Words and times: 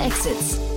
Exits. 0.00 0.69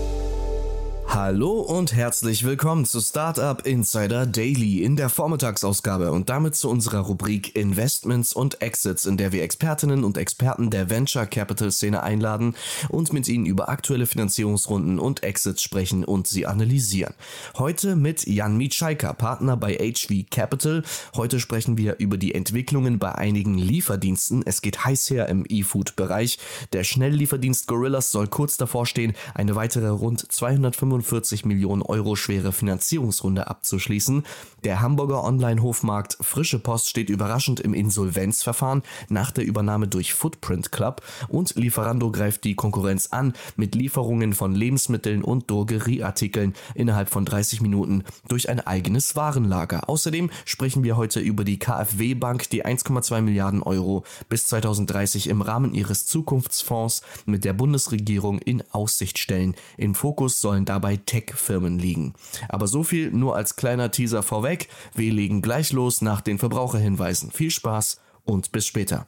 Hallo 1.16 1.60
und 1.60 1.94
herzlich 1.94 2.44
willkommen 2.44 2.86
zu 2.86 3.00
Startup 3.00 3.64
Insider 3.68 4.26
Daily 4.26 4.82
in 4.82 4.96
der 4.96 5.10
Vormittagsausgabe 5.10 6.12
und 6.12 6.28
damit 6.28 6.56
zu 6.56 6.72
unserer 6.72 7.02
Rubrik 7.02 7.56
Investments 7.56 8.34
und 8.34 8.64
Exits, 8.64 9.06
in 9.06 9.18
der 9.18 9.32
wir 9.32 9.44
Expertinnen 9.44 10.06
und 10.06 10.18
Experten 10.18 10.72
der 10.72 10.90
Venture 10.90 11.28
Capital 11.28 11.72
Szene 11.72 12.02
einladen 12.02 12.56
und 12.90 13.14
mit 13.14 13.28
ihnen 13.28 13.46
über 13.46 13.70
aktuelle 13.70 14.08
Finanzierungsrunden 14.08 14.98
und 14.98 15.22
Exits 15.22 15.62
sprechen 15.62 16.04
und 16.04 16.26
sie 16.26 16.48
analysieren. 16.48 17.14
Heute 17.60 17.96
mit 17.96 18.26
Jan 18.26 18.58
Mitschaika, 18.58 19.14
Partner 19.14 19.56
bei 19.56 19.76
HV 19.76 20.26
Capital. 20.32 20.82
Heute 21.16 21.40
sprechen 21.40 21.78
wir 21.78 22.00
über 22.00 22.18
die 22.18 22.34
Entwicklungen 22.34 22.98
bei 22.98 23.14
einigen 23.14 23.56
Lieferdiensten. 23.60 24.42
Es 24.48 24.64
geht 24.64 24.84
heiß 24.84 25.12
her 25.12 25.30
im 25.30 25.46
E-Food-Bereich. 25.48 26.40
Der 26.74 26.84
Schnelllieferdienst 26.84 27.68
Gorillas 27.68 28.10
soll 28.10 28.26
kurz 28.26 28.58
davor 28.58 28.88
stehen, 28.88 29.14
eine 29.36 29.56
weitere 29.56 29.90
rund 29.90 30.20
245 30.32 31.03
45 31.04 31.46
Millionen 31.46 31.82
Euro 31.82 32.16
schwere 32.16 32.52
Finanzierungsrunde 32.52 33.48
abzuschließen. 33.48 34.24
Der 34.64 34.82
Hamburger 34.82 35.24
Online-Hofmarkt 35.24 36.18
Frische 36.22 36.60
Post 36.60 36.90
steht 36.90 37.10
überraschend 37.10 37.60
im 37.60 37.74
Insolvenzverfahren 37.74 38.84
nach 39.10 39.32
der 39.32 39.46
Übernahme 39.46 39.88
durch 39.88 40.14
Footprint 40.14 40.72
Club 40.72 41.02
und 41.28 41.56
Lieferando 41.56 42.12
greift 42.12 42.44
die 42.44 42.56
Konkurrenz 42.56 43.08
an 43.08 43.34
mit 43.56 43.76
Lieferungen 43.76 44.34
von 44.34 44.56
Lebensmitteln 44.56 45.24
und 45.24 45.50
Drogerieartikeln 45.52 46.54
innerhalb 46.76 47.10
von 47.10 47.26
30 47.26 47.62
Minuten 47.62 48.04
durch 48.28 48.50
ein 48.50 48.60
eigenes 48.60 49.16
Warenlager. 49.16 49.90
Außerdem 49.90 50.30
sprechen 50.46 50.84
wir 50.84 50.98
heute 50.98 51.20
über 51.20 51.44
die 51.44 51.60
KfW 51.60 52.14
Bank, 52.16 52.50
die 52.50 52.66
1,2 52.66 53.22
Milliarden 53.22 53.62
Euro 53.62 54.04
bis 54.30 54.48
2030 54.48 55.28
im 55.28 55.42
Rahmen 55.42 55.74
ihres 55.74 56.06
Zukunftsfonds 56.06 57.02
mit 57.26 57.46
der 57.46 57.54
Bundesregierung 57.54 58.40
in 58.40 58.64
Aussicht 58.72 59.20
stellen. 59.20 59.56
Im 59.78 59.96
Fokus 59.96 60.40
sollen 60.40 60.66
dabei 60.66 60.93
bei 60.94 60.98
Tech-Firmen 61.06 61.80
liegen. 61.80 62.14
Aber 62.50 62.68
so 62.68 62.84
viel 62.84 63.12
nur 63.12 63.36
als 63.36 63.56
kleiner 63.56 63.92
Teaser 63.92 64.24
vorweg. 64.24 64.68
Wir 64.94 65.12
legen 65.12 65.42
gleich 65.42 65.72
los 65.74 66.02
nach 66.02 66.22
den 66.22 66.38
Verbraucherhinweisen. 66.38 67.32
Viel 67.32 67.52
Spaß 67.52 68.00
und 68.24 68.52
bis 68.52 68.68
später. 68.68 69.08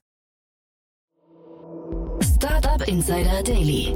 Startup 2.22 2.88
Insider 2.88 3.44
Daily. 3.44 3.94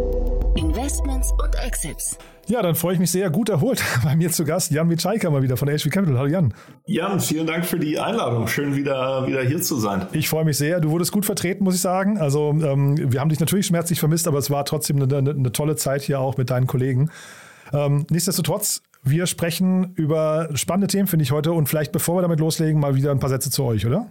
Investments 0.55 1.31
und 1.31 1.55
Exits. 1.55 2.17
Ja, 2.47 2.61
dann 2.61 2.75
freue 2.75 2.93
ich 2.93 2.99
mich 2.99 3.11
sehr. 3.11 3.29
Gut 3.29 3.49
erholt 3.49 3.83
bei 4.03 4.15
mir 4.15 4.31
zu 4.31 4.43
Gast 4.43 4.71
Jan 4.71 4.87
Mitschaiker 4.87 5.29
mal 5.29 5.41
wieder 5.41 5.55
von 5.55 5.67
HV 5.67 5.89
Capital. 5.89 6.17
Hallo 6.17 6.29
Jan. 6.29 6.53
Jan, 6.85 7.19
vielen 7.19 7.47
Dank 7.47 7.65
für 7.65 7.79
die 7.79 7.99
Einladung. 7.99 8.47
Schön 8.47 8.75
wieder, 8.75 9.25
wieder 9.27 9.43
hier 9.43 9.61
zu 9.61 9.77
sein. 9.77 10.07
Ich 10.11 10.29
freue 10.29 10.45
mich 10.45 10.57
sehr. 10.57 10.79
Du 10.79 10.89
wurdest 10.89 11.11
gut 11.11 11.25
vertreten, 11.25 11.63
muss 11.63 11.75
ich 11.75 11.81
sagen. 11.81 12.17
Also 12.17 12.49
ähm, 12.49 13.11
wir 13.11 13.19
haben 13.19 13.29
dich 13.29 13.39
natürlich 13.39 13.67
schmerzlich 13.67 13.99
vermisst, 13.99 14.27
aber 14.27 14.39
es 14.39 14.49
war 14.49 14.65
trotzdem 14.65 15.01
eine, 15.01 15.17
eine, 15.17 15.31
eine 15.31 15.51
tolle 15.51 15.75
Zeit 15.75 16.01
hier 16.01 16.19
auch 16.19 16.37
mit 16.37 16.49
deinen 16.49 16.67
Kollegen. 16.67 17.11
Ähm, 17.73 18.05
nichtsdestotrotz, 18.09 18.81
wir 19.03 19.27
sprechen 19.27 19.93
über 19.95 20.49
spannende 20.55 20.87
Themen, 20.87 21.07
finde 21.07 21.23
ich 21.23 21.31
heute. 21.31 21.51
Und 21.51 21.67
vielleicht, 21.67 21.91
bevor 21.91 22.17
wir 22.17 22.21
damit 22.21 22.39
loslegen, 22.39 22.79
mal 22.79 22.95
wieder 22.95 23.11
ein 23.11 23.19
paar 23.19 23.29
Sätze 23.29 23.49
zu 23.49 23.63
euch, 23.63 23.85
oder? 23.85 24.07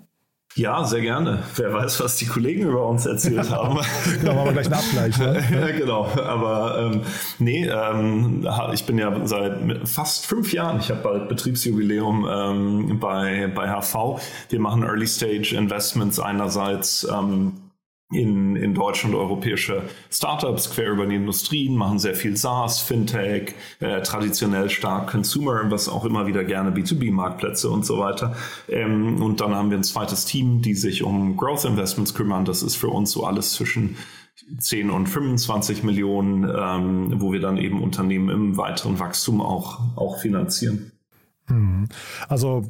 Ja, 0.55 0.83
sehr 0.85 1.03
gerne. 1.03 1.43
Wer 1.57 1.73
weiß, 1.73 2.01
was 2.01 2.17
die 2.17 2.27
Kollegen 2.27 2.63
über 2.63 2.87
uns 2.87 3.07
erzählt 3.07 3.51
haben. 3.51 3.79
genau, 4.21 4.35
machen 4.35 4.47
wir 4.47 4.53
gleich 4.53 4.67
einen 4.67 4.75
Abgleich. 4.75 5.19
Ne? 5.19 5.45
ja, 5.53 5.79
genau. 5.79 6.09
Aber 6.17 6.91
ähm, 6.93 7.03
nee, 7.39 7.67
ähm, 7.67 8.49
ich 8.73 8.85
bin 8.85 8.99
ja 8.99 9.15
seit 9.27 9.87
fast 9.87 10.27
fünf 10.27 10.53
Jahren, 10.53 10.81
ich 10.81 10.91
habe 10.91 11.01
bald 11.03 11.29
Betriebsjubiläum 11.29 12.27
ähm, 12.29 12.99
bei, 12.99 13.53
bei 13.55 13.69
HV. 13.69 14.21
Wir 14.49 14.61
machen 14.61 14.83
Early 14.83 15.07
Stage 15.07 15.55
Investments 15.55 16.19
einerseits. 16.19 17.07
Ähm, 17.13 17.53
in, 18.11 18.57
in 18.57 18.75
deutsche 18.75 19.07
und 19.07 19.15
europäische 19.15 19.83
Startups 20.11 20.71
quer 20.71 20.91
über 20.91 21.07
die 21.07 21.17
Industrien, 21.17 21.77
machen 21.77 21.99
sehr 21.99 22.15
viel 22.15 22.37
SaaS, 22.37 22.81
Fintech, 22.81 23.55
äh, 23.81 24.01
traditionell 24.01 24.71
stark 24.71 25.11
Consumer, 25.11 25.71
was 25.71 25.91
auch 25.91 26.07
immer 26.07 26.27
wieder 26.27 26.45
gerne 26.45 26.71
B2B-Marktplätze 26.71 27.69
und 27.69 27.85
so 27.85 27.99
weiter. 27.99 28.35
Ähm, 28.69 29.23
und 29.23 29.41
dann 29.41 29.55
haben 29.55 29.71
wir 29.71 29.77
ein 29.77 29.85
zweites 29.85 30.25
Team, 30.25 30.63
die 30.63 30.75
sich 30.75 31.03
um 31.03 31.37
Growth 31.37 31.67
Investments 31.67 32.15
kümmern. 32.15 32.47
Das 32.47 32.63
ist 32.63 32.77
für 32.77 32.89
uns 32.89 33.11
so 33.11 33.25
alles 33.25 33.53
zwischen 33.53 33.99
10 34.59 34.91
und 34.91 35.07
25 35.07 35.83
Millionen, 35.83 36.45
ähm, 36.45 37.21
wo 37.21 37.33
wir 37.33 37.41
dann 37.41 37.59
eben 37.59 37.83
Unternehmen 37.83 38.31
im 38.31 38.57
weiteren 38.57 38.99
Wachstum 38.99 39.43
auch, 39.43 39.81
auch 39.97 40.19
finanzieren. 40.19 40.93
Mhm. 41.49 41.89
Also, 42.29 42.65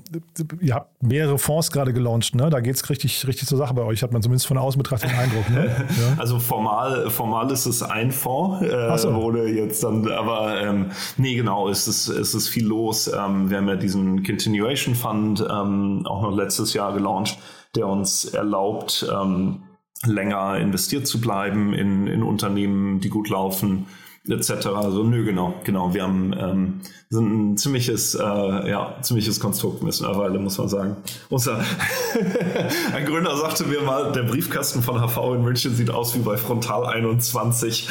ihr 0.60 0.74
habt 0.74 1.02
mehrere 1.02 1.38
Fonds 1.38 1.70
gerade 1.70 1.92
gelauncht, 1.92 2.34
ne? 2.34 2.50
Da 2.50 2.60
geht 2.60 2.76
es 2.76 2.88
richtig, 2.88 3.26
richtig 3.26 3.48
zur 3.48 3.58
Sache 3.58 3.74
bei 3.74 3.82
euch, 3.82 4.02
hat 4.02 4.12
man 4.12 4.22
zumindest 4.22 4.46
von 4.46 4.58
außen 4.58 4.80
betrachtet 4.80 5.10
den 5.10 5.18
Eindruck. 5.18 5.50
Ne? 5.50 5.58
Ja. 5.98 6.16
Also 6.18 6.38
formal, 6.38 7.10
formal 7.10 7.50
ist 7.50 7.66
es 7.66 7.82
ein 7.82 8.12
Fonds, 8.12 8.62
äh, 8.62 8.98
so. 8.98 9.14
wurde 9.14 9.48
jetzt 9.48 9.82
dann, 9.82 10.08
aber 10.10 10.60
ähm, 10.60 10.90
nee, 11.16 11.34
genau, 11.34 11.68
es 11.68 11.88
ist, 11.88 12.08
es 12.08 12.34
ist 12.34 12.48
viel 12.48 12.66
los. 12.66 13.08
Ähm, 13.08 13.50
wir 13.50 13.56
haben 13.56 13.68
ja 13.68 13.76
diesen 13.76 14.22
Continuation 14.22 14.94
Fund 14.94 15.40
ähm, 15.40 16.02
auch 16.06 16.22
noch 16.22 16.36
letztes 16.36 16.74
Jahr 16.74 16.92
gelauncht, 16.92 17.38
der 17.74 17.86
uns 17.88 18.26
erlaubt, 18.26 19.06
ähm, 19.12 19.62
länger 20.04 20.58
investiert 20.58 21.06
zu 21.06 21.20
bleiben 21.20 21.72
in, 21.74 22.06
in 22.06 22.22
Unternehmen, 22.22 23.00
die 23.00 23.08
gut 23.08 23.28
laufen 23.28 23.86
etc. 24.28 24.66
Also 24.68 25.02
nö, 25.02 25.24
genau, 25.24 25.54
genau. 25.64 25.94
Wir 25.94 26.02
haben 26.02 26.34
ähm, 26.38 26.80
sind 27.10 27.52
ein 27.52 27.56
ziemliches, 27.56 28.14
äh, 28.14 28.20
ja, 28.22 28.96
ziemliches 29.00 29.40
Konstrukt 29.40 29.82
mittlerweile, 29.82 30.38
muss 30.38 30.58
man 30.58 30.68
sagen. 30.68 30.96
Unser 31.30 31.58
ein 32.94 33.06
Gründer 33.06 33.34
sagte 33.34 33.64
mir 33.64 33.80
mal, 33.80 34.12
der 34.12 34.24
Briefkasten 34.24 34.82
von 34.82 35.00
HV 35.00 35.16
in 35.36 35.42
München 35.42 35.74
sieht 35.74 35.88
aus 35.88 36.14
wie 36.14 36.18
bei 36.18 36.36
Frontal 36.36 36.84
21. 36.84 37.88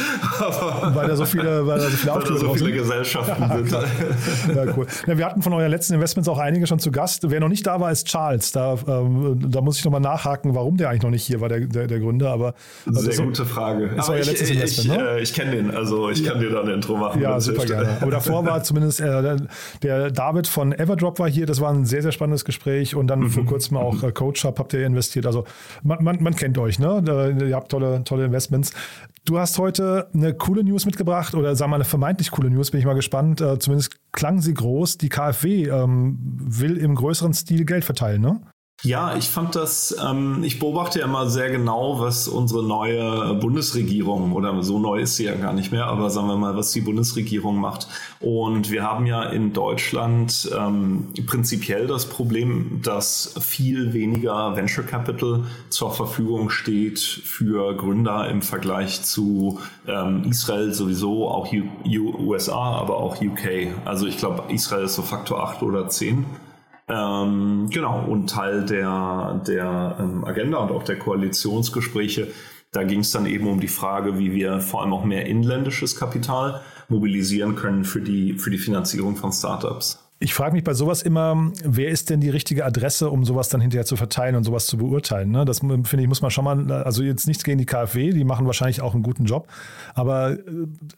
weil 0.94 1.08
da 1.08 1.16
so 1.16 1.26
viele, 1.26 1.66
weil 1.66 1.80
da 1.80 1.90
so 1.90 1.98
viele, 1.98 2.14
weil 2.16 2.22
da 2.22 2.38
so 2.38 2.54
viele 2.54 2.72
Gesellschaften 2.74 3.68
sind. 3.68 3.72
ja, 4.56 4.78
cool. 4.78 4.86
Ja, 5.08 5.18
wir 5.18 5.26
hatten 5.26 5.42
von 5.42 5.54
euren 5.54 5.72
letzten 5.72 5.96
Investments 5.96 6.30
auch 6.30 6.38
einige 6.38 6.68
schon 6.68 6.78
zu 6.78 6.92
Gast. 6.92 7.28
Wer 7.28 7.40
noch 7.40 7.50
nicht 7.50 7.66
da 7.66 7.80
war, 7.80 7.92
ist 7.92 8.06
Charles. 8.06 8.52
Da, 8.52 8.78
ähm, 8.88 9.40
da 9.50 9.62
muss 9.62 9.80
ich 9.80 9.86
nochmal 9.86 10.02
nachhaken, 10.02 10.54
warum 10.54 10.78
der 10.78 10.90
eigentlich 10.90 11.02
noch 11.02 11.10
nicht 11.10 11.26
hier 11.26 11.42
war, 11.42 11.50
der, 11.50 11.62
der, 11.62 11.88
der 11.88 12.00
Gründer. 12.00 12.30
Aber 12.30 12.54
sehr 12.86 13.14
so, 13.14 13.24
gute 13.24 13.48
Frage. 13.48 13.90
Letztes 13.96 14.42
ich, 14.42 14.56
Investment, 14.58 14.92
ich, 14.92 14.98
ne? 14.98 15.10
äh, 15.10 15.22
ich 15.24 15.34
kenne 15.34 15.52
den, 15.52 15.72
also 15.72 16.12
ich 16.12 16.27
kann 16.28 16.40
dir 16.40 16.50
da 16.50 16.62
ein 16.62 16.70
Intro 16.70 16.98
machen. 16.98 17.22
Ja, 17.22 17.40
super 17.40 17.66
gerne. 17.66 17.98
Aber 18.02 18.12
davor 18.12 18.46
war 18.46 18.64
zumindest 18.64 19.00
äh, 19.00 19.38
der 19.82 20.12
David 20.12 20.48
von 20.48 20.74
Everdrop 20.74 21.20
war 21.20 21.30
hier. 21.30 21.46
Das 21.46 21.62
war 21.62 21.72
ein 21.72 21.86
sehr, 21.86 22.02
sehr 22.02 22.12
spannendes 22.12 22.46
Gespräch. 22.46 22.96
Und 22.96 23.08
dann 23.08 23.20
mhm. 23.20 23.30
vor 23.30 23.46
kurzem 23.46 23.78
auch 23.78 24.04
äh, 24.04 24.12
Coach 24.12 24.44
Hub 24.44 24.60
habt 24.60 24.74
ihr 24.74 24.86
investiert. 24.86 25.26
Also 25.26 25.46
man, 25.84 26.04
man, 26.04 26.22
man 26.22 26.36
kennt 26.36 26.58
euch, 26.58 26.80
ne? 26.80 27.04
Ihr 27.48 27.56
habt 27.56 27.72
tolle, 27.72 28.04
tolle 28.04 28.26
Investments. 28.26 28.72
Du 29.26 29.38
hast 29.38 29.58
heute 29.58 30.08
eine 30.14 30.34
coole 30.34 30.64
News 30.64 30.86
mitgebracht 30.86 31.36
oder 31.36 31.56
sagen 31.56 31.72
wir 31.72 31.76
eine 31.76 31.84
vermeintlich 31.84 32.32
coole 32.32 32.50
News, 32.50 32.72
bin 32.72 32.80
ich 32.80 32.86
mal 32.86 32.94
gespannt. 32.94 33.42
Äh, 33.42 33.60
zumindest 33.60 33.98
klang 34.14 34.40
sie 34.40 34.54
groß. 34.54 34.98
Die 34.98 35.10
KfW 35.10 35.66
ähm, 35.66 36.18
will 36.40 36.78
im 36.78 36.96
größeren 36.96 37.34
Stil 37.34 37.66
Geld 37.66 37.84
verteilen, 37.84 38.22
ne? 38.22 38.42
Ja, 38.84 39.16
ich 39.18 39.28
fand 39.28 39.56
das, 39.56 39.96
ähm, 40.08 40.44
ich 40.44 40.60
beobachte 40.60 41.00
ja 41.00 41.06
immer 41.06 41.28
sehr 41.32 41.50
genau, 41.50 42.00
was 42.00 42.28
unsere 42.28 42.64
neue 42.64 43.34
Bundesregierung, 43.34 44.34
oder 44.34 44.62
so 44.62 44.78
neu 44.78 45.00
ist 45.00 45.16
sie 45.16 45.24
ja 45.24 45.34
gar 45.34 45.52
nicht 45.52 45.72
mehr, 45.72 45.88
aber 45.88 46.12
sagen 46.12 46.28
wir 46.28 46.38
mal, 46.38 46.56
was 46.56 46.74
die 46.74 46.82
Bundesregierung 46.82 47.58
macht. 47.60 47.88
Und 48.20 48.70
wir 48.70 48.84
haben 48.84 49.08
ja 49.08 49.24
in 49.24 49.52
Deutschland 49.52 50.52
ähm, 50.56 51.08
prinzipiell 51.26 51.88
das 51.88 52.06
Problem, 52.06 52.80
dass 52.84 53.34
viel 53.42 53.94
weniger 53.94 54.56
Venture 54.56 54.86
Capital 54.86 55.46
zur 55.70 55.92
Verfügung 55.92 56.52
steht 56.52 57.00
für 57.00 57.76
Gründer 57.76 58.30
im 58.30 58.44
Vergleich 58.44 59.02
zu 59.02 59.60
ähm, 59.88 60.24
Israel 60.30 60.72
sowieso, 60.72 61.28
auch 61.28 61.52
U 61.52 62.28
USA, 62.28 62.78
aber 62.78 62.98
auch 62.98 63.20
UK. 63.20 63.74
Also 63.86 64.06
ich 64.06 64.20
glaube, 64.20 64.54
Israel 64.54 64.86
ist 64.86 64.96
so 64.96 65.02
Faktor 65.02 65.44
8 65.44 65.64
oder 65.64 65.90
10. 65.90 66.26
Ähm, 66.90 67.70
genau, 67.70 68.06
und 68.06 68.30
Teil 68.30 68.66
der, 68.66 69.42
der 69.46 69.98
ähm, 70.00 70.24
Agenda 70.24 70.58
und 70.60 70.72
auch 70.72 70.84
der 70.84 70.98
Koalitionsgespräche, 70.98 72.32
da 72.72 72.84
ging 72.84 73.02
es 73.02 73.12
dann 73.12 73.26
eben 73.26 73.48
um 73.48 73.60
die 73.60 73.68
Frage, 73.68 74.18
wie 74.18 74.34
wir 74.34 74.60
vor 74.62 74.82
allem 74.82 74.94
auch 74.94 75.04
mehr 75.04 75.26
inländisches 75.26 75.98
Kapital 75.98 76.62
mobilisieren 76.88 77.56
können 77.56 77.84
für 77.84 78.02
die, 78.02 78.34
für 78.34 78.52
die 78.52 78.58
Finanzierung 78.58 79.16
von 79.16 79.32
Startups. 79.32 80.07
Ich 80.20 80.34
frage 80.34 80.56
mich 80.56 80.64
bei 80.64 80.74
sowas 80.74 81.04
immer, 81.04 81.52
wer 81.64 81.90
ist 81.90 82.10
denn 82.10 82.20
die 82.20 82.32
richtige 82.32 82.66
Adresse, 82.66 83.12
um 83.12 83.24
sowas 83.24 83.50
dann 83.50 83.62
hinterher 83.62 83.86
zu 83.86 83.96
verteilen 83.96 84.36
und 84.36 84.44
sowas 84.44 84.66
zu 84.66 84.78
beurteilen? 84.78 85.30
Ne? 85.30 85.46
Das 85.46 85.60
finde 85.60 86.02
ich, 86.02 86.08
muss 86.08 86.24
man 86.24 86.32
schon 86.32 86.44
mal, 86.44 86.72
also 86.72 87.04
jetzt 87.04 87.28
nichts 87.28 87.44
gegen 87.44 87.60
die 87.60 87.68
KfW, 87.68 88.12
die 88.12 88.24
machen 88.24 88.48
wahrscheinlich 88.48 88.82
auch 88.82 88.96
einen 88.96 89.04
guten 89.04 89.26
Job. 89.26 89.48
Aber 89.94 90.32
äh, 90.32 90.40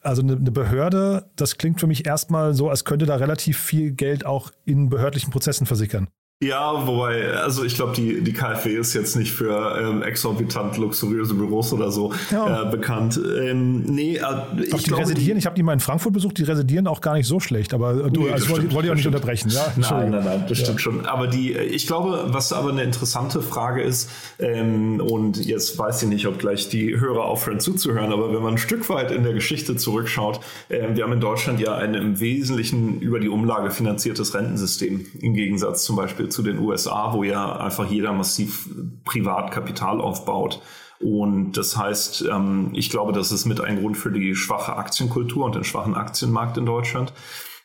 also 0.01 0.21
eine, 0.21 0.37
eine 0.37 0.51
Behörde, 0.51 1.25
das 1.35 1.57
klingt 1.57 1.81
für 1.81 1.87
mich 1.87 2.05
erstmal 2.05 2.53
so, 2.53 2.69
als 2.69 2.85
könnte 2.85 3.05
da 3.05 3.15
relativ 3.15 3.57
viel 3.59 3.91
Geld 3.91 4.25
auch 4.25 4.51
in 4.63 4.87
behördlichen 4.89 5.31
Prozessen 5.31 5.65
versickern. 5.65 6.07
Ja, 6.41 6.87
wobei, 6.87 7.33
also 7.33 7.65
ich 7.65 7.75
glaube, 7.75 7.91
die, 7.93 8.21
die 8.21 8.31
KfW 8.31 8.73
ist 8.73 8.93
jetzt 8.93 9.17
nicht 9.17 9.33
für 9.33 9.77
ähm, 9.77 10.01
exorbitant 10.01 10.77
luxuriöse 10.77 11.33
Büros 11.33 11.73
oder 11.73 11.91
so 11.91 12.13
ja. 12.31 12.63
äh, 12.63 12.71
bekannt. 12.71 13.19
Ähm, 13.41 13.81
nee, 13.81 14.15
äh, 14.15 14.21
ich 14.55 14.69
die 14.69 14.83
glaube, 14.85 15.01
residieren, 15.03 15.37
ich 15.37 15.45
habe 15.45 15.57
die 15.57 15.63
mal 15.63 15.73
in 15.73 15.81
Frankfurt 15.81 16.13
besucht, 16.13 16.37
die 16.37 16.43
residieren 16.43 16.87
auch 16.87 17.01
gar 17.01 17.15
nicht 17.15 17.27
so 17.27 17.41
schlecht, 17.41 17.73
aber 17.73 18.09
du, 18.09 18.21
nee, 18.21 18.31
also 18.31 18.51
wollte 18.51 18.73
wollt 18.73 18.85
ich 18.85 18.91
auch 18.91 18.95
nicht 18.95 19.05
unterbrechen. 19.05 19.49
Ja? 19.49 19.73
Nein, 19.75 20.11
nein, 20.11 20.23
nein, 20.23 20.45
das 20.47 20.59
ja. 20.59 20.63
stimmt 20.63 20.79
schon. 20.79 21.05
Aber 21.05 21.27
die, 21.27 21.51
ich 21.51 21.87
glaube, 21.87 22.27
was 22.27 22.53
aber 22.53 22.69
eine 22.69 22.83
interessante 22.83 23.41
Frage 23.41 23.81
ist, 23.81 24.09
ähm, 24.39 25.01
und 25.01 25.45
jetzt 25.45 25.77
weiß 25.77 26.03
ich 26.03 26.07
nicht, 26.07 26.25
ob 26.25 26.39
gleich 26.39 26.69
die 26.69 26.97
Hörer 26.97 27.25
aufhören 27.25 27.59
zuzuhören, 27.59 28.13
aber 28.13 28.33
wenn 28.33 28.41
man 28.41 28.53
ein 28.53 28.57
Stück 28.57 28.89
weit 28.89 29.11
in 29.11 29.23
der 29.23 29.33
Geschichte 29.33 29.75
zurückschaut, 29.75 30.39
äh, 30.69 30.87
wir 30.93 31.03
haben 31.03 31.11
in 31.11 31.19
Deutschland 31.19 31.59
ja 31.59 31.75
ein 31.75 31.95
im 31.95 32.21
Wesentlichen 32.21 33.01
über 33.01 33.19
die 33.19 33.27
Umlage 33.27 33.71
finanziertes 33.71 34.33
Rentensystem, 34.33 35.05
im 35.19 35.33
Gegensatz 35.33 35.83
zum 35.83 35.97
Beispiel 35.97 36.28
zu 36.29 36.43
den 36.43 36.59
USA, 36.59 37.13
wo 37.13 37.23
ja 37.23 37.57
einfach 37.57 37.89
jeder 37.89 38.13
massiv 38.13 38.69
Privatkapital 39.05 40.01
aufbaut. 40.01 40.61
Und 40.99 41.53
das 41.53 41.77
heißt, 41.77 42.25
ähm, 42.29 42.71
ich 42.73 42.89
glaube, 42.89 43.13
das 43.13 43.31
ist 43.31 43.45
mit 43.45 43.61
ein 43.61 43.79
Grund 43.79 43.97
für 43.97 44.11
die 44.11 44.35
schwache 44.35 44.75
Aktienkultur 44.75 45.45
und 45.45 45.55
den 45.55 45.63
schwachen 45.63 45.95
Aktienmarkt 45.95 46.57
in 46.57 46.65
Deutschland. 46.65 47.13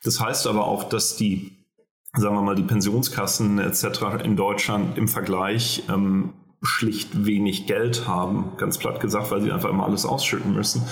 Das 0.05 0.21
heißt 0.21 0.47
aber 0.47 0.67
auch, 0.67 0.85
dass 0.85 1.17
die, 1.17 1.53
sagen 2.17 2.37
wir 2.37 2.43
mal, 2.43 2.55
die 2.55 2.63
Pensionskassen 2.63 3.59
etc. 3.59 4.23
in 4.23 4.37
Deutschland 4.37 4.97
im 4.97 5.09
Vergleich 5.09 5.83
ähm, 5.89 6.35
schlicht 6.63 7.27
wenig 7.27 7.67
Geld 7.67 8.07
haben, 8.07 8.53
ganz 8.57 8.79
platt 8.79 9.01
gesagt, 9.01 9.31
weil 9.31 9.43
sie 9.43 9.53
einfach 9.53 9.71
immer 9.71 9.85
alles 9.85 10.07
ausschütten 10.07 10.55
müssen. 10.55 10.83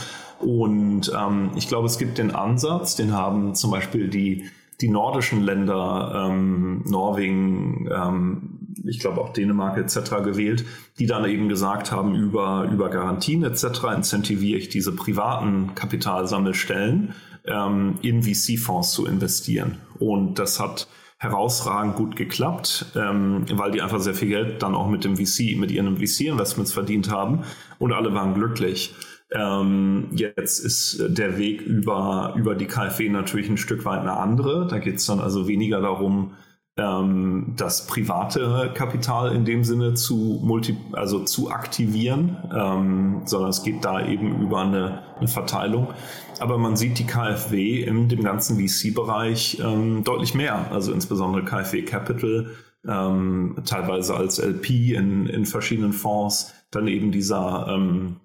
Und 0.41 1.13
ähm, 1.17 1.51
ich 1.55 1.69
glaube, 1.69 1.87
es 1.87 1.99
gibt 1.99 2.19
den 2.19 2.35
Ansatz, 2.35 2.97
den 2.97 3.13
haben 3.13 3.55
zum 3.55 3.71
Beispiel 3.71 4.09
die 4.09 4.51
die 4.83 4.89
nordischen 4.89 5.43
Länder, 5.43 6.29
ähm, 6.29 6.83
Norwegen, 6.85 7.89
ähm, 7.91 8.59
ich 8.85 8.99
glaube 8.99 9.21
auch 9.21 9.33
Dänemark 9.33 9.79
etc. 9.79 10.23
gewählt, 10.25 10.65
die 10.99 11.07
dann 11.07 11.25
eben 11.25 11.49
gesagt 11.49 11.93
haben, 11.93 12.15
über, 12.15 12.69
über 12.71 12.91
Garantien 12.91 13.45
etc. 13.45 13.65
incentiviere 13.97 14.59
ich 14.59 14.69
diese 14.69 14.93
privaten 14.95 15.75
Kapitalsammelstellen 15.75 17.15
ähm, 17.47 17.99
in 18.03 18.23
VC-Fonds 18.23 18.93
zu 18.93 19.07
investieren. 19.07 19.79
Und 19.99 20.39
das 20.39 20.59
hat 20.59 20.89
herausragend 21.19 21.95
gut 21.95 22.17
geklappt, 22.17 22.87
ähm, 22.97 23.47
weil 23.53 23.71
die 23.71 23.81
einfach 23.81 24.01
sehr 24.01 24.15
viel 24.15 24.29
Geld 24.29 24.63
dann 24.63 24.75
auch 24.75 24.89
mit 24.89 25.05
dem 25.05 25.17
VC, 25.17 25.57
mit 25.57 25.71
ihren 25.71 25.99
VC-Investments 25.99 26.73
verdient 26.73 27.13
haben 27.13 27.45
und 27.79 27.93
alle 27.93 28.13
waren 28.13 28.35
glücklich. 28.35 28.93
Ähm, 29.35 30.09
jetzt 30.13 30.59
ist 30.59 31.03
der 31.09 31.39
Weg 31.39 31.63
über, 31.63 32.35
über 32.37 32.55
die 32.55 32.67
KfW 32.67 33.09
natürlich 33.09 33.49
ein 33.49 33.57
Stück 33.57 33.85
weit 33.85 34.01
eine 34.01 34.17
andere. 34.17 34.67
Da 34.69 34.79
geht 34.79 34.97
es 34.97 35.07
dann 35.07 35.21
also 35.21 35.49
weniger 35.49 35.81
darum, 35.81 36.33
ähm, 36.77 37.55
das 37.57 37.87
private 37.87 38.71
Kapital 38.75 39.35
in 39.35 39.45
dem 39.45 39.63
Sinne 39.63 39.95
zu 39.95 40.41
multi, 40.43 40.77
also 40.93 41.21
zu 41.21 41.51
aktivieren, 41.51 42.37
ähm, 42.55 43.23
sondern 43.27 43.51
es 43.51 43.63
geht 43.63 43.85
da 43.85 44.07
eben 44.07 44.41
über 44.41 44.63
eine, 44.63 45.03
eine, 45.19 45.29
Verteilung. 45.29 45.89
Aber 46.41 46.57
man 46.59 46.77
sieht 46.77 46.99
die 46.99 47.07
KfW 47.07 47.83
in 47.83 48.09
dem 48.09 48.23
ganzen 48.25 48.57
VC-Bereich 48.59 49.61
ähm, 49.63 50.03
deutlich 50.03 50.35
mehr, 50.35 50.73
also 50.73 50.93
insbesondere 50.93 51.45
KfW 51.45 51.83
Capital, 51.83 52.51
ähm, 52.89 53.57
teilweise 53.65 54.15
als 54.17 54.39
LP 54.39 54.95
in, 54.95 55.27
in 55.27 55.45
verschiedenen 55.45 55.93
Fonds, 55.93 56.55
dann 56.71 56.89
eben 56.89 57.13
dieser 57.13 57.69
ähm, 57.69 58.17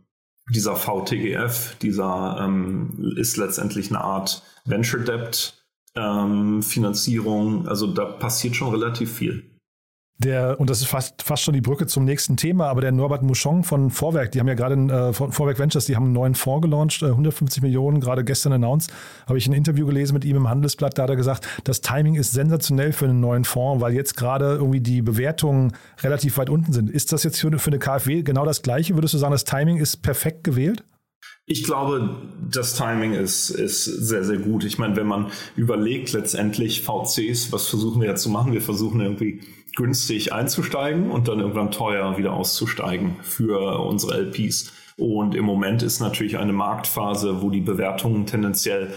dieser 0.49 0.75
VTGF, 0.75 1.75
dieser 1.81 2.37
ähm, 2.41 3.13
ist 3.17 3.37
letztendlich 3.37 3.89
eine 3.89 4.01
Art 4.01 4.43
Venture 4.65 5.01
Debt 5.01 5.65
ähm, 5.95 6.63
Finanzierung. 6.63 7.67
Also 7.67 7.87
da 7.87 8.05
passiert 8.05 8.55
schon 8.55 8.73
relativ 8.73 9.13
viel. 9.13 9.56
Der, 10.19 10.59
und 10.59 10.67
das 10.69 10.81
ist 10.81 10.87
fast, 10.87 11.21
fast 11.21 11.43
schon 11.43 11.53
die 11.53 11.61
Brücke 11.61 11.85
zum 11.85 12.03
nächsten 12.03 12.37
Thema, 12.37 12.69
aber 12.69 12.81
der 12.81 12.91
Norbert 12.91 13.21
Mouchon 13.21 13.63
von 13.63 13.91
Vorwerk, 13.91 14.31
die 14.31 14.39
haben 14.39 14.47
ja 14.47 14.55
gerade 14.55 14.73
äh, 14.73 15.13
Vorwerk 15.13 15.59
Ventures, 15.59 15.85
die 15.85 15.95
haben 15.95 16.05
einen 16.05 16.13
neuen 16.13 16.33
Fonds 16.33 16.63
gelauncht, 16.63 17.03
äh, 17.03 17.07
150 17.07 17.61
Millionen, 17.61 17.99
gerade 17.99 18.23
gestern 18.23 18.53
announced, 18.53 18.91
habe 19.27 19.37
ich 19.37 19.45
ein 19.45 19.53
Interview 19.53 19.85
gelesen 19.85 20.15
mit 20.15 20.25
ihm 20.25 20.37
im 20.37 20.49
Handelsblatt, 20.49 20.97
da 20.97 21.03
hat 21.03 21.11
er 21.11 21.17
gesagt, 21.17 21.47
das 21.65 21.81
Timing 21.81 22.15
ist 22.15 22.31
sensationell 22.31 22.93
für 22.93 23.05
einen 23.05 23.19
neuen 23.19 23.45
Fonds, 23.45 23.79
weil 23.79 23.93
jetzt 23.93 24.17
gerade 24.17 24.55
irgendwie 24.55 24.81
die 24.81 25.03
Bewertungen 25.03 25.73
relativ 26.01 26.39
weit 26.39 26.49
unten 26.49 26.73
sind. 26.73 26.89
Ist 26.89 27.13
das 27.13 27.23
jetzt 27.23 27.39
für, 27.39 27.59
für 27.59 27.69
eine 27.69 27.77
KfW 27.77 28.23
genau 28.23 28.43
das 28.43 28.63
Gleiche? 28.63 28.95
Würdest 28.95 29.13
du 29.13 29.19
sagen, 29.19 29.33
das 29.33 29.45
Timing 29.45 29.77
ist 29.77 29.97
perfekt 29.97 30.43
gewählt? 30.43 30.83
Ich 31.49 31.63
glaube, 31.63 32.09
das 32.51 32.75
Timing 32.75 33.13
ist, 33.13 33.51
ist 33.51 33.85
sehr, 33.85 34.25
sehr 34.25 34.37
gut. 34.37 34.65
Ich 34.65 34.79
meine, 34.79 34.97
wenn 34.97 35.07
man 35.07 35.31
überlegt, 35.55 36.11
letztendlich 36.11 36.81
VCs, 36.81 37.53
was 37.53 37.67
versuchen 37.67 38.01
wir 38.01 38.09
ja 38.09 38.15
zu 38.15 38.29
machen? 38.29 38.51
Wir 38.51 38.61
versuchen 38.61 38.99
irgendwie 38.99 39.41
günstig 39.75 40.33
einzusteigen 40.33 41.11
und 41.11 41.27
dann 41.27 41.39
irgendwann 41.39 41.71
teuer 41.71 42.17
wieder 42.17 42.33
auszusteigen 42.33 43.17
für 43.21 43.79
unsere 43.79 44.17
LPs. 44.17 44.73
Und 44.97 45.35
im 45.35 45.45
Moment 45.45 45.83
ist 45.83 45.99
natürlich 45.99 46.37
eine 46.37 46.53
Marktphase, 46.53 47.41
wo 47.41 47.49
die 47.49 47.61
Bewertungen 47.61 48.25
tendenziell 48.25 48.93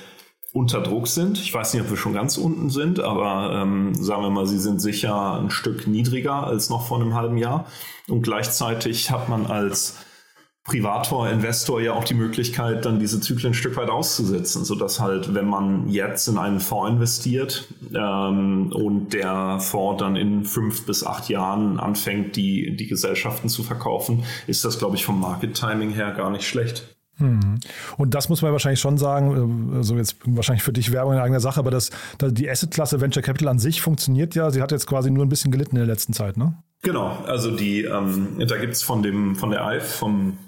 unter 0.53 0.81
Druck 0.81 1.07
sind. 1.07 1.39
Ich 1.39 1.53
weiß 1.53 1.75
nicht, 1.75 1.83
ob 1.85 1.91
wir 1.91 1.97
schon 1.97 2.15
ganz 2.15 2.37
unten 2.37 2.71
sind, 2.71 2.99
aber 3.01 3.61
ähm, 3.63 3.95
sagen 3.95 4.23
wir 4.23 4.31
mal, 4.31 4.47
sie 4.47 4.59
sind 4.59 4.81
sicher 4.81 5.39
ein 5.39 5.51
Stück 5.51 5.87
niedriger 5.87 6.45
als 6.45 6.71
noch 6.71 6.87
vor 6.87 7.01
einem 7.01 7.15
halben 7.15 7.37
Jahr. 7.37 7.67
Und 8.09 8.23
gleichzeitig 8.23 9.11
hat 9.11 9.29
man 9.29 9.47
als 9.47 9.97
Privator, 10.71 11.29
Investor 11.29 11.81
ja 11.81 11.95
auch 11.95 12.05
die 12.05 12.15
Möglichkeit, 12.15 12.85
dann 12.85 13.01
diese 13.01 13.21
Zyklen 13.21 13.51
ein 13.51 13.55
Stück 13.55 13.77
weit 13.77 13.91
auszusetzen, 13.91 14.65
sodass 14.65 15.01
halt, 15.01 15.35
wenn 15.35 15.47
man 15.47 15.89
jetzt 15.89 16.29
in 16.29 16.39
einen 16.39 16.61
Fonds 16.61 16.93
investiert 16.93 17.67
ähm, 17.93 18.71
und 18.73 19.13
der 19.13 19.59
Fonds 19.59 20.01
dann 20.01 20.15
in 20.15 20.45
fünf 20.45 20.87
bis 20.87 21.05
acht 21.05 21.29
Jahren 21.29 21.81
anfängt, 21.81 22.37
die, 22.37 22.77
die 22.77 22.87
Gesellschaften 22.87 23.49
zu 23.49 23.65
verkaufen, 23.65 24.23
ist 24.47 24.65
das, 24.65 24.79
glaube 24.79 24.95
ich, 24.95 25.05
vom 25.05 25.21
Market 25.21 25.55
Timing 25.55 25.91
her 25.91 26.13
gar 26.13 26.31
nicht 26.31 26.47
schlecht. 26.47 26.95
Mhm. 27.19 27.59
Und 27.97 28.15
das 28.15 28.29
muss 28.29 28.41
man 28.41 28.53
wahrscheinlich 28.53 28.81
schon 28.81 28.97
sagen, 28.97 29.73
also 29.75 29.97
jetzt 29.97 30.19
wahrscheinlich 30.25 30.63
für 30.63 30.73
dich 30.73 30.93
Werbung 30.93 31.15
in 31.15 31.19
eigener 31.19 31.41
Sache, 31.41 31.59
aber 31.59 31.73
das, 31.73 31.91
die 32.23 32.49
Asset-Klasse 32.49 33.01
Venture 33.01 33.25
Capital 33.25 33.49
an 33.49 33.59
sich 33.59 33.83
funktioniert 33.83 34.37
ja. 34.37 34.53
Sie 34.53 34.63
hat 34.63 34.71
jetzt 34.71 34.87
quasi 34.87 35.11
nur 35.11 35.25
ein 35.25 35.29
bisschen 35.29 35.51
gelitten 35.51 35.75
in 35.75 35.81
der 35.85 35.93
letzten 35.93 36.13
Zeit, 36.13 36.37
ne? 36.37 36.55
Genau, 36.83 37.09
also 37.27 37.51
die, 37.51 37.83
ähm, 37.83 38.37
da 38.47 38.57
gibt 38.57 38.73
es 38.75 38.85
von 38.85 39.03
dem, 39.03 39.35
von 39.35 39.51
der 39.51 39.67
EIF, 39.67 39.85
vom 39.85 40.39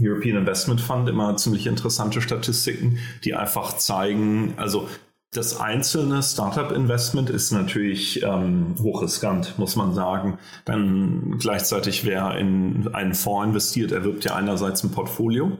European 0.00 0.36
Investment 0.36 0.80
Fund 0.80 1.08
immer 1.08 1.36
ziemlich 1.36 1.66
interessante 1.66 2.20
Statistiken, 2.20 2.98
die 3.24 3.34
einfach 3.34 3.76
zeigen, 3.76 4.54
also 4.56 4.88
das 5.32 5.60
einzelne 5.60 6.22
Startup-Investment 6.22 7.28
ist 7.28 7.52
natürlich 7.52 8.22
ähm, 8.22 8.74
hochriskant, 8.80 9.58
muss 9.58 9.76
man 9.76 9.92
sagen. 9.92 10.38
Dann 10.64 11.36
gleichzeitig, 11.38 12.06
wer 12.06 12.38
in 12.38 12.88
einen 12.94 13.14
Fonds 13.14 13.48
investiert, 13.48 13.92
erwirbt 13.92 14.24
ja 14.24 14.34
einerseits 14.34 14.82
ein 14.84 14.90
Portfolio 14.90 15.58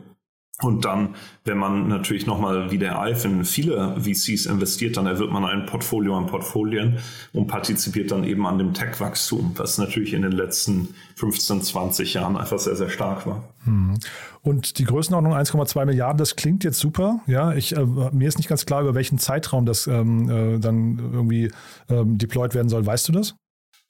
und 0.60 0.84
dann, 0.84 1.14
wenn 1.44 1.56
man 1.56 1.86
natürlich 1.86 2.26
nochmal 2.26 2.72
wie 2.72 2.78
der 2.78 3.00
IF 3.06 3.24
in 3.24 3.44
viele 3.44 3.94
VCs 4.00 4.46
investiert, 4.46 4.96
dann 4.96 5.06
erwirbt 5.06 5.32
man 5.32 5.44
ein 5.44 5.66
Portfolio 5.66 6.16
an 6.16 6.26
Portfolien 6.26 6.98
und 7.32 7.46
partizipiert 7.46 8.10
dann 8.10 8.24
eben 8.24 8.44
an 8.44 8.58
dem 8.58 8.74
Tech-Wachstum, 8.74 9.52
was 9.54 9.78
natürlich 9.78 10.14
in 10.14 10.22
den 10.22 10.32
letzten 10.32 10.94
15, 11.14 11.62
20 11.62 12.14
Jahren 12.14 12.36
einfach 12.36 12.58
sehr, 12.58 12.74
sehr 12.74 12.90
stark 12.90 13.24
war. 13.24 13.44
Hm. 13.64 13.98
Und 14.42 14.78
die 14.78 14.84
Größenordnung 14.84 15.32
1,2 15.32 15.84
Milliarden, 15.84 16.18
das 16.18 16.34
klingt 16.34 16.64
jetzt 16.64 16.80
super. 16.80 17.20
Ja, 17.28 17.52
ich, 17.54 17.76
äh, 17.76 17.84
mir 17.84 18.26
ist 18.26 18.38
nicht 18.38 18.48
ganz 18.48 18.66
klar, 18.66 18.82
über 18.82 18.96
welchen 18.96 19.18
Zeitraum 19.18 19.64
das 19.64 19.86
ähm, 19.86 20.28
äh, 20.28 20.58
dann 20.58 20.98
irgendwie 20.98 21.52
ähm, 21.88 22.18
deployed 22.18 22.54
werden 22.56 22.68
soll. 22.68 22.84
Weißt 22.84 23.06
du 23.06 23.12
das? 23.12 23.36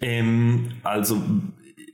Ähm, 0.00 0.72
also 0.82 1.20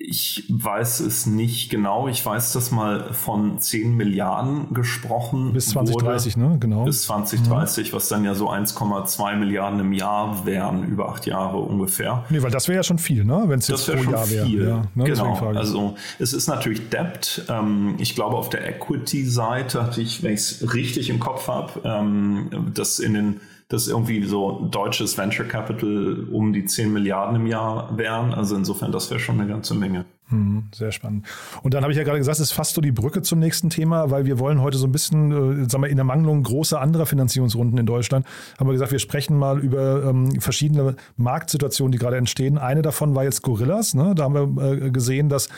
ich 0.07 0.45
weiß 0.49 1.01
es 1.01 1.27
nicht 1.27 1.71
genau. 1.71 2.09
Ich 2.09 2.25
weiß, 2.25 2.53
dass 2.53 2.71
mal 2.71 3.13
von 3.13 3.59
10 3.59 3.95
Milliarden 3.95 4.73
gesprochen 4.75 5.53
Bis 5.53 5.67
2030, 5.71 6.37
wurde. 6.37 6.49
ne? 6.49 6.59
Genau. 6.59 6.85
Bis 6.85 7.03
2030, 7.03 7.93
mhm. 7.93 7.97
was 7.97 8.09
dann 8.09 8.25
ja 8.25 8.35
so 8.35 8.51
1,2 8.51 9.37
Milliarden 9.37 9.81
im 9.81 9.93
Jahr 9.93 10.45
wären, 10.47 10.85
über 10.85 11.09
acht 11.09 11.27
Jahre 11.27 11.59
ungefähr. 11.59 12.25
Nee, 12.31 12.43
weil 12.43 12.51
das 12.51 12.69
wäre 12.69 12.77
ja 12.77 12.83
schon 12.83 12.99
viel, 12.99 13.25
ne? 13.25 13.45
Wenn 13.47 13.59
es 13.59 13.69
jetzt 13.69 13.87
pro 13.87 14.11
Jahr 14.11 14.29
wäre. 14.31 14.49
Ja, 14.49 14.83
ne? 14.95 15.05
Genau. 15.05 15.35
Also 15.55 15.95
es 16.19 16.33
ist 16.33 16.49
natürlich 16.49 16.89
Debt. 16.91 17.45
Ähm, 17.49 17.95
ich 17.99 18.15
glaube, 18.15 18.37
auf 18.37 18.51
der 18.51 18.67
Equity-Seite 18.69 19.83
hatte 19.83 20.01
ich, 20.01 20.23
wenn 20.23 20.35
ich 20.35 20.41
es 20.41 20.75
richtig 20.75 21.11
im 21.11 21.21
Kopf 21.21 21.49
habe, 21.49 21.81
ähm, 21.85 22.71
das 22.75 22.99
in 22.99 23.15
den 23.15 23.41
dass 23.69 23.89
irgendwie 23.89 24.23
so 24.25 24.67
deutsches 24.71 25.17
Venture 25.17 25.47
Capital 25.47 26.27
um 26.31 26.53
die 26.53 26.65
10 26.65 26.93
Milliarden 26.93 27.37
im 27.37 27.47
Jahr 27.47 27.97
wären. 27.97 28.35
Also 28.35 28.57
insofern, 28.57 28.93
das 28.93 29.11
wäre 29.11 29.21
schon 29.21 29.41
eine 29.41 29.49
ganze 29.49 29.75
Menge. 29.75 30.05
Hm, 30.29 30.65
sehr 30.75 30.91
spannend. 30.91 31.27
Und 31.63 31.75
dann 31.75 31.83
habe 31.83 31.93
ich 31.93 31.99
ja 31.99 32.05
gerade 32.05 32.19
gesagt, 32.19 32.37
es 32.37 32.49
ist 32.49 32.53
fast 32.53 32.75
so 32.75 32.81
die 32.81 32.93
Brücke 32.93 33.21
zum 33.21 33.41
nächsten 33.41 33.69
Thema, 33.69 34.11
weil 34.11 34.25
wir 34.25 34.39
wollen 34.39 34.63
heute 34.63 34.79
so 34.79 34.87
ein 34.87 34.93
bisschen, 34.93 35.31
äh, 35.65 35.71
sagen 35.71 35.83
wir, 35.83 35.91
in 35.91 35.97
der 35.97 36.05
Mangelung 36.05 36.43
großer 36.43 36.81
anderer 36.81 37.05
Finanzierungsrunden 37.05 37.79
in 37.79 37.85
Deutschland, 37.85 38.27
haben 38.59 38.67
wir 38.67 38.73
gesagt, 38.73 38.93
wir 38.93 38.99
sprechen 38.99 39.37
mal 39.37 39.61
über 39.61 40.05
ähm, 40.05 40.41
verschiedene 40.41 40.97
Marktsituationen, 41.17 41.93
die 41.93 41.99
gerade 41.99 42.17
entstehen. 42.17 42.57
Eine 42.57 42.81
davon 42.81 43.15
war 43.15 43.25
jetzt 43.25 43.43
Gorillas. 43.43 43.95
Ne? 43.95 44.15
Da 44.15 44.25
haben 44.25 44.57
wir 44.57 44.87
äh, 44.87 44.91
gesehen, 44.91 45.29
dass 45.29 45.51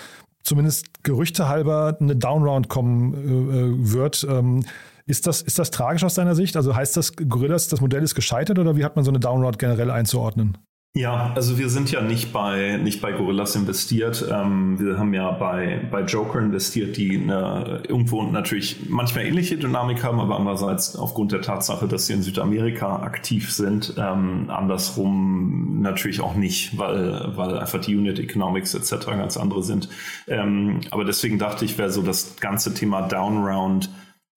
zumindest 0.43 1.05
Gerüchte 1.05 1.49
halber 1.49 1.97
eine 2.01 2.17
Downround 2.17 2.69
kommen 2.69 3.15
äh, 3.15 3.59
äh 3.59 3.93
wird. 3.93 4.27
Ähm, 4.29 4.65
ist 5.07 5.27
das, 5.27 5.43
ist 5.43 5.59
das 5.59 5.71
tragisch 5.71 6.05
aus 6.05 6.15
deiner 6.15 6.35
Sicht? 6.35 6.57
Also 6.57 6.75
heißt 6.75 6.97
das, 6.97 7.15
Gorillas, 7.17 7.69
das 7.69 7.81
Modell 7.81 8.03
ist 8.03 8.15
gescheitert 8.15 8.59
oder 8.59 8.77
wie 8.77 8.85
hat 8.85 8.97
man 8.97 9.05
so 9.05 9.11
eine 9.11 9.21
Downroad 9.21 9.57
generell 9.59 9.91
einzuordnen? 9.91 10.59
Ja, 10.97 11.33
also 11.35 11.59
wir 11.59 11.69
sind 11.69 11.93
ja 11.93 12.01
nicht 12.01 12.33
bei, 12.33 12.79
nicht 12.83 13.03
bei 13.03 13.13
Gorillas 13.13 13.55
investiert. 13.55 14.27
Ähm, 14.33 14.81
wir 14.81 14.99
haben 14.99 15.13
ja 15.13 15.31
bei, 15.31 15.87
bei 15.91 16.01
Joker 16.01 16.39
investiert, 16.39 16.97
die 16.97 17.19
eine, 17.19 17.83
irgendwo 17.87 18.23
natürlich 18.23 18.89
manchmal 18.89 19.27
ähnliche 19.27 19.59
Dynamik 19.59 20.03
haben, 20.03 20.21
aber 20.21 20.39
andererseits 20.39 20.97
aufgrund 20.97 21.33
der 21.33 21.43
Tatsache, 21.43 21.87
dass 21.87 22.07
sie 22.07 22.15
in 22.15 22.23
Südamerika 22.23 23.03
aktiv 23.03 23.53
sind, 23.53 23.93
ähm, 23.99 24.49
andersrum 24.49 25.83
natürlich 25.83 26.23
auch 26.23 26.35
nicht, 26.35 26.79
weil, 26.79 27.37
weil 27.37 27.59
einfach 27.59 27.83
die 27.83 27.95
Unit 27.95 28.19
Economics 28.19 28.75
etc. 28.75 29.07
ganz 29.09 29.37
andere 29.37 29.63
sind. 29.63 29.91
Ähm, 30.27 30.81
aber 30.91 31.05
deswegen 31.05 31.39
dachte 31.39 31.67
ich, 31.67 31.77
wäre 31.77 31.91
so 31.91 32.01
das 32.01 32.37
ganze 32.41 32.73
Thema 32.73 33.03
Downround 33.03 33.91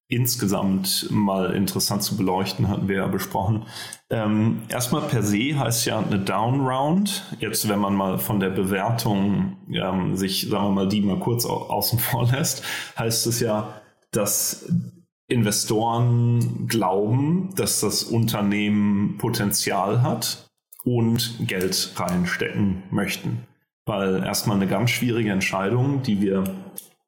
insgesamt 0.10 1.08
mal 1.12 1.51
interessant 1.54 2.01
zu 2.01 2.18
beleuchten, 2.18 2.68
hatten 2.68 2.88
wir 2.88 2.98
ja 2.98 3.08
besprochen. 3.08 3.68
Ähm, 4.10 4.63
erstmal 4.68 5.04
per 5.04 5.22
se 5.22 5.58
heißt 5.58 5.86
ja 5.86 6.00
eine 6.00 6.20
Down 6.20 6.68
Round. 6.68 7.24
Jetzt, 7.39 7.70
wenn 7.70 7.80
man 7.80 7.94
mal 7.94 8.18
von 8.18 8.39
der 8.39 8.50
Bewertung 8.50 9.58
ähm, 9.72 10.18
sich, 10.18 10.50
sagen 10.50 10.66
wir 10.66 10.72
mal, 10.72 10.88
die 10.88 11.01
mal 11.01 11.20
kurz 11.20 11.46
au 11.46 11.70
außen 11.70 12.00
vor 12.00 12.28
lässt, 12.32 12.63
heißt 12.98 13.28
es 13.28 13.39
ja, 13.39 13.82
dass 14.12 14.68
Investoren 15.28 16.68
glauben, 16.68 17.51
dass 17.56 17.80
das 17.80 18.01
Unternehmen 18.01 19.20
Potenzial 19.20 20.01
hat 20.01 20.50
und 20.84 21.48
Geld 21.48 21.94
reinstecken 21.96 22.82
möchten. 22.89 23.46
Weil 23.86 24.24
erstmal 24.24 24.56
eine 24.56 24.66
ganz 24.66 24.89
schwierige 24.89 25.32
Entscheidung, 25.32 26.01
die 26.01 26.20
wir 26.20 26.46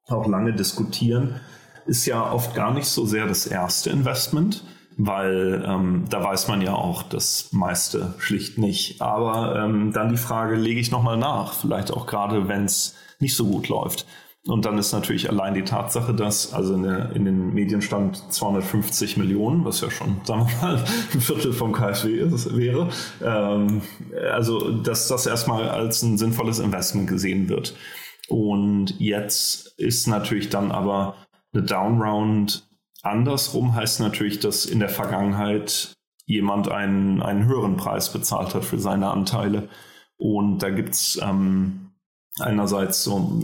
auch 0.06 0.28
lange 0.28 0.54
diskutieren, 0.54 1.40
ist 1.86 2.06
ja 2.06 2.32
oft 2.32 2.54
gar 2.56 2.74
nicht 2.74 2.88
so 2.88 3.06
sehr 3.06 3.28
das 3.28 3.48
erste 3.48 3.90
Investment, 3.90 4.64
weil 4.98 5.64
ähm, 5.66 6.06
da 6.10 6.24
weiß 6.24 6.48
man 6.48 6.62
ja 6.62 6.74
auch 6.74 7.04
das 7.04 7.50
meiste 7.52 8.14
schlicht 8.18 8.58
nicht. 8.58 9.02
Aber 9.02 9.56
ähm, 9.64 9.92
dann 9.92 10.10
die 10.10 10.18
Frage, 10.18 10.56
lege 10.56 10.80
ich 10.80 10.92
nochmal 10.92 11.18
nach, 11.18 11.54
vielleicht 11.54 11.92
auch 11.92 12.06
gerade, 12.06 12.48
wenn 12.48 12.66
es 12.66 12.96
nicht 13.20 13.36
so 13.36 13.46
gut 13.46 13.68
läuft. 13.68 14.06
Und 14.48 14.66
dann 14.66 14.80
ist 14.80 14.92
natürlich 14.92 15.30
allein 15.30 15.54
die 15.54 15.64
Tatsache, 15.64 16.16
dass 16.16 16.52
also 16.52 16.74
in, 16.74 16.82
der, 16.82 17.12
in, 17.12 17.26
den 17.26 17.54
Medien 17.54 17.84
stand 17.84 18.24
250 18.34 19.18
Millionen, 19.18 19.66
was 19.66 19.82
ja 19.82 19.92
schon, 19.92 20.20
sagen 20.24 20.48
wir 20.48 20.68
mal, 20.68 20.84
ein 21.14 21.22
Viertel 21.22 21.54
vom 21.54 21.74
KfW 21.74 22.22
ist, 22.22 22.58
wäre. 22.58 22.90
Ähm, 23.24 23.82
also, 24.32 24.72
dass 24.72 25.08
das 25.08 25.28
erstmal 25.28 25.70
als 25.70 26.02
ein 26.02 26.18
sinnvolles 26.18 26.58
Investment 26.58 27.08
gesehen 27.08 27.50
wird. 27.50 27.76
Und 28.30 28.96
jetzt 29.00 29.78
ist 29.78 30.08
natürlich 30.08 30.50
dann 30.50 30.72
aber 30.72 31.16
eine 31.54 31.64
Downround 31.64 32.68
andersrum 33.04 33.76
heißt 33.76 34.00
natürlich, 34.00 34.40
dass 34.40 34.66
in 34.66 34.80
der 34.80 34.90
Vergangenheit 34.90 35.94
jemand 36.26 36.70
einen, 36.70 37.22
einen 37.22 37.46
höheren 37.46 37.78
Preis 37.78 38.14
bezahlt 38.14 38.56
hat 38.56 38.64
für 38.64 38.80
seine 38.80 39.10
Anteile. 39.10 39.70
Und 40.18 40.60
da 40.60 40.70
gibt 40.70 40.92
es 40.92 41.20
ähm, 41.22 41.92
einerseits 42.40 43.04
so 43.04 43.42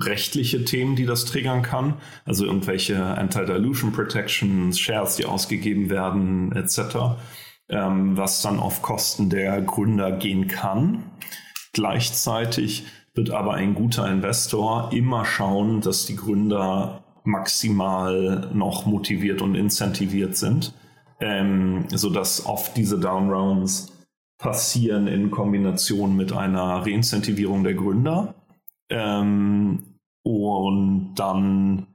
rechtliche 0.00 0.64
Themen, 0.64 0.96
die 0.96 1.06
das 1.06 1.24
triggern 1.24 1.62
kann, 1.62 1.94
also 2.24 2.44
irgendwelche 2.44 3.02
Anti-Dilution 3.02 3.92
Protections, 3.92 4.78
Shares, 4.78 5.16
die 5.16 5.24
ausgegeben 5.24 5.90
werden, 5.90 6.52
etc., 6.52 7.16
ähm, 7.70 8.16
was 8.16 8.42
dann 8.42 8.58
auf 8.58 8.82
Kosten 8.82 9.30
der 9.30 9.60
Gründer 9.62 10.12
gehen 10.12 10.48
kann. 10.48 11.04
Gleichzeitig 11.72 12.86
wird 13.14 13.30
aber 13.30 13.54
ein 13.54 13.74
guter 13.74 14.10
Investor 14.10 14.90
immer 14.92 15.24
schauen, 15.24 15.80
dass 15.80 16.06
die 16.06 16.16
Gründer 16.16 17.04
maximal 17.28 18.50
noch 18.52 18.86
motiviert 18.86 19.42
und 19.42 19.54
incentiviert 19.54 20.36
sind, 20.36 20.74
ähm, 21.20 21.84
sodass 21.88 22.46
oft 22.46 22.76
diese 22.76 22.98
Downrounds 22.98 23.92
passieren 24.38 25.06
in 25.06 25.30
Kombination 25.30 26.16
mit 26.16 26.32
einer 26.32 26.86
Reincentivierung 26.86 27.64
der 27.64 27.74
Gründer 27.74 28.34
ähm, 28.90 29.82
und 30.24 31.14
dann 31.16 31.86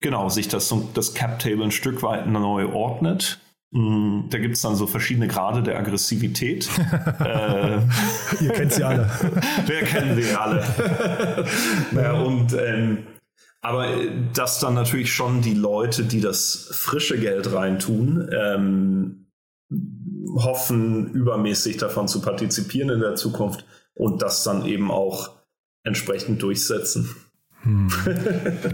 genau 0.00 0.28
sich 0.28 0.48
das, 0.48 0.74
das 0.94 1.14
Cap-Table 1.14 1.64
ein 1.64 1.70
Stück 1.70 2.02
weit 2.02 2.26
neu 2.26 2.72
ordnet. 2.72 3.40
Mm, 3.72 4.30
da 4.30 4.38
gibt 4.38 4.54
es 4.54 4.62
dann 4.62 4.76
so 4.76 4.86
verschiedene 4.86 5.28
Grade 5.28 5.62
der 5.62 5.78
Aggressivität. 5.78 6.68
äh, 7.20 7.80
Ihr 8.40 8.52
kennt 8.52 8.72
sie 8.72 8.84
alle. 8.84 9.10
Wer 9.66 9.82
kennen 9.82 10.20
sie 10.20 10.34
alle? 10.34 10.64
naja, 11.90 12.12
und 12.12 12.54
ähm, 12.54 12.98
aber 13.68 13.88
äh, 13.88 14.10
dass 14.32 14.60
dann 14.60 14.72
natürlich 14.72 15.12
schon 15.12 15.42
die 15.42 15.52
Leute, 15.52 16.04
die 16.04 16.22
das 16.22 16.70
frische 16.72 17.20
Geld 17.20 17.52
reintun, 17.52 18.30
ähm, 18.32 19.26
hoffen, 20.34 21.12
übermäßig 21.12 21.76
davon 21.76 22.08
zu 22.08 22.22
partizipieren 22.22 22.88
in 22.88 23.00
der 23.00 23.14
Zukunft 23.14 23.66
und 23.94 24.22
das 24.22 24.42
dann 24.42 24.64
eben 24.64 24.90
auch 24.90 25.36
entsprechend 25.84 26.42
durchsetzen. 26.42 27.14
Hm. 27.62 27.88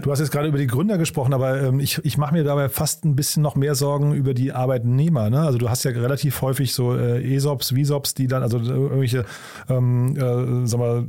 Du 0.03 0.11
hast 0.11 0.19
jetzt 0.19 0.31
gerade 0.31 0.47
über 0.47 0.59
die 0.59 0.67
Gründer 0.67 0.97
gesprochen, 0.99 1.33
aber 1.33 1.59
ähm, 1.61 1.79
ich, 1.79 1.99
ich 2.03 2.17
mache 2.17 2.33
mir 2.33 2.43
dabei 2.43 2.69
fast 2.69 3.03
ein 3.03 3.15
bisschen 3.15 3.41
noch 3.41 3.55
mehr 3.55 3.73
Sorgen 3.73 4.13
über 4.13 4.35
die 4.35 4.51
Arbeitnehmer. 4.51 5.29
Ne? 5.31 5.41
Also 5.41 5.57
du 5.57 5.69
hast 5.69 5.83
ja 5.85 5.91
relativ 5.91 6.41
häufig 6.41 6.73
so 6.73 6.95
äh, 6.95 7.35
ESOPs, 7.35 7.71
VSOPs, 7.71 8.13
die 8.13 8.27
dann, 8.27 8.43
also 8.43 8.59
äh, 8.59 8.67
irgendwelche 8.67 9.25
ähm, 9.69 10.15
äh, 10.17 10.77
mal, 10.77 11.05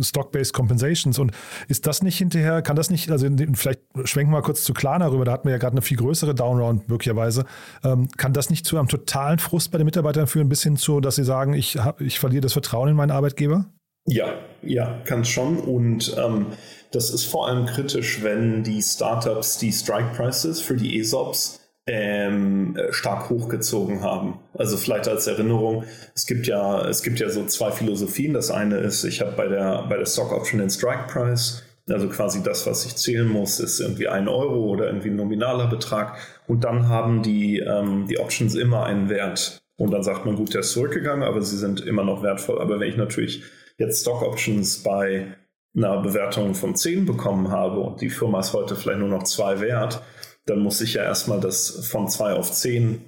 Stock-Based 0.00 0.52
Compensations. 0.52 1.18
Und 1.18 1.32
ist 1.66 1.86
das 1.86 2.02
nicht 2.02 2.16
hinterher, 2.16 2.62
kann 2.62 2.76
das 2.76 2.90
nicht, 2.90 3.10
also 3.10 3.26
vielleicht 3.54 3.80
schwenken 4.04 4.30
wir 4.30 4.38
mal 4.38 4.42
kurz 4.42 4.62
zu 4.62 4.72
Klarna 4.72 5.08
rüber, 5.08 5.24
da 5.24 5.32
hatten 5.32 5.48
wir 5.48 5.52
ja 5.52 5.58
gerade 5.58 5.74
eine 5.74 5.82
viel 5.82 5.96
größere 5.96 6.34
Downround 6.34 6.88
möglicherweise. 6.88 7.44
Ähm, 7.82 8.08
kann 8.16 8.32
das 8.32 8.50
nicht 8.50 8.66
zu 8.66 8.78
einem 8.78 8.88
totalen 8.88 9.40
Frust 9.40 9.72
bei 9.72 9.78
den 9.78 9.84
Mitarbeitern 9.84 10.28
führen, 10.28 10.48
bis 10.48 10.62
hin 10.62 10.76
zu, 10.76 11.00
dass 11.00 11.16
sie 11.16 11.24
sagen, 11.24 11.54
ich, 11.54 11.76
hab, 11.76 12.00
ich 12.00 12.20
verliere 12.20 12.42
das 12.42 12.52
Vertrauen 12.52 12.90
in 12.90 12.96
meinen 12.96 13.10
Arbeitgeber? 13.10 13.66
Ja, 14.06 14.38
ja, 14.62 15.00
kann 15.04 15.24
schon. 15.24 15.58
Und 15.58 16.16
ähm, 16.18 16.46
das 16.90 17.10
ist 17.10 17.24
vor 17.24 17.48
allem 17.48 17.66
kritisch, 17.66 18.22
wenn 18.22 18.62
die 18.62 18.82
Startups 18.82 19.58
die 19.58 19.72
Strike 19.72 20.14
Prices 20.16 20.60
für 20.60 20.76
die 20.76 20.98
ESOPs 20.98 21.60
ähm, 21.86 22.76
stark 22.90 23.30
hochgezogen 23.30 24.02
haben. 24.02 24.40
Also 24.54 24.76
vielleicht 24.76 25.08
als 25.08 25.26
Erinnerung, 25.26 25.84
es 26.14 26.26
gibt 26.26 26.46
ja, 26.46 26.86
es 26.88 27.02
gibt 27.02 27.20
ja 27.20 27.28
so 27.30 27.44
zwei 27.46 27.70
Philosophien. 27.70 28.34
Das 28.34 28.50
eine 28.50 28.78
ist, 28.78 29.04
ich 29.04 29.20
habe 29.20 29.32
bei 29.32 29.48
der, 29.48 29.86
bei 29.88 29.96
der 29.96 30.06
Stock 30.06 30.32
Option 30.32 30.60
den 30.60 30.70
Strike 30.70 31.06
Price, 31.08 31.62
also 31.88 32.08
quasi 32.08 32.42
das, 32.42 32.66
was 32.66 32.86
ich 32.86 32.96
zählen 32.96 33.26
muss, 33.26 33.58
ist 33.58 33.80
irgendwie 33.80 34.08
ein 34.08 34.28
Euro 34.28 34.66
oder 34.66 34.86
irgendwie 34.86 35.10
ein 35.10 35.16
nominaler 35.16 35.66
Betrag. 35.66 36.16
Und 36.46 36.64
dann 36.64 36.88
haben 36.88 37.22
die, 37.22 37.58
ähm, 37.58 38.06
die 38.08 38.18
Options 38.18 38.54
immer 38.54 38.84
einen 38.84 39.08
Wert. 39.08 39.60
Und 39.76 39.92
dann 39.92 40.02
sagt 40.02 40.26
man, 40.26 40.36
gut, 40.36 40.52
der 40.54 40.60
ist 40.60 40.72
zurückgegangen, 40.72 41.24
aber 41.24 41.42
sie 41.42 41.56
sind 41.56 41.80
immer 41.80 42.04
noch 42.04 42.22
wertvoll. 42.22 42.60
Aber 42.60 42.78
wenn 42.78 42.88
ich 42.88 42.96
natürlich 42.96 43.42
jetzt 43.80 44.02
Stock 44.02 44.22
Options 44.22 44.82
bei 44.82 45.34
einer 45.74 46.00
Bewertung 46.02 46.54
von 46.54 46.76
10 46.76 47.06
bekommen 47.06 47.50
habe 47.50 47.80
und 47.80 48.00
die 48.00 48.10
Firma 48.10 48.40
ist 48.40 48.52
heute 48.52 48.76
vielleicht 48.76 49.00
nur 49.00 49.08
noch 49.08 49.22
2 49.22 49.60
wert, 49.60 50.02
dann 50.46 50.60
muss 50.60 50.80
ich 50.80 50.94
ja 50.94 51.02
erstmal 51.02 51.40
das 51.40 51.88
von 51.88 52.08
2 52.08 52.34
auf 52.34 52.52
10 52.52 53.00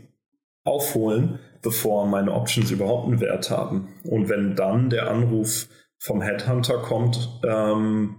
aufholen, 0.64 1.38
bevor 1.60 2.06
meine 2.06 2.32
Options 2.32 2.70
überhaupt 2.70 3.06
einen 3.06 3.20
Wert 3.20 3.50
haben. 3.50 3.88
Und 4.04 4.28
wenn 4.28 4.56
dann 4.56 4.90
der 4.90 5.10
Anruf 5.10 5.68
vom 5.98 6.22
Headhunter 6.22 6.78
kommt, 6.78 7.40
ähm, 7.44 8.16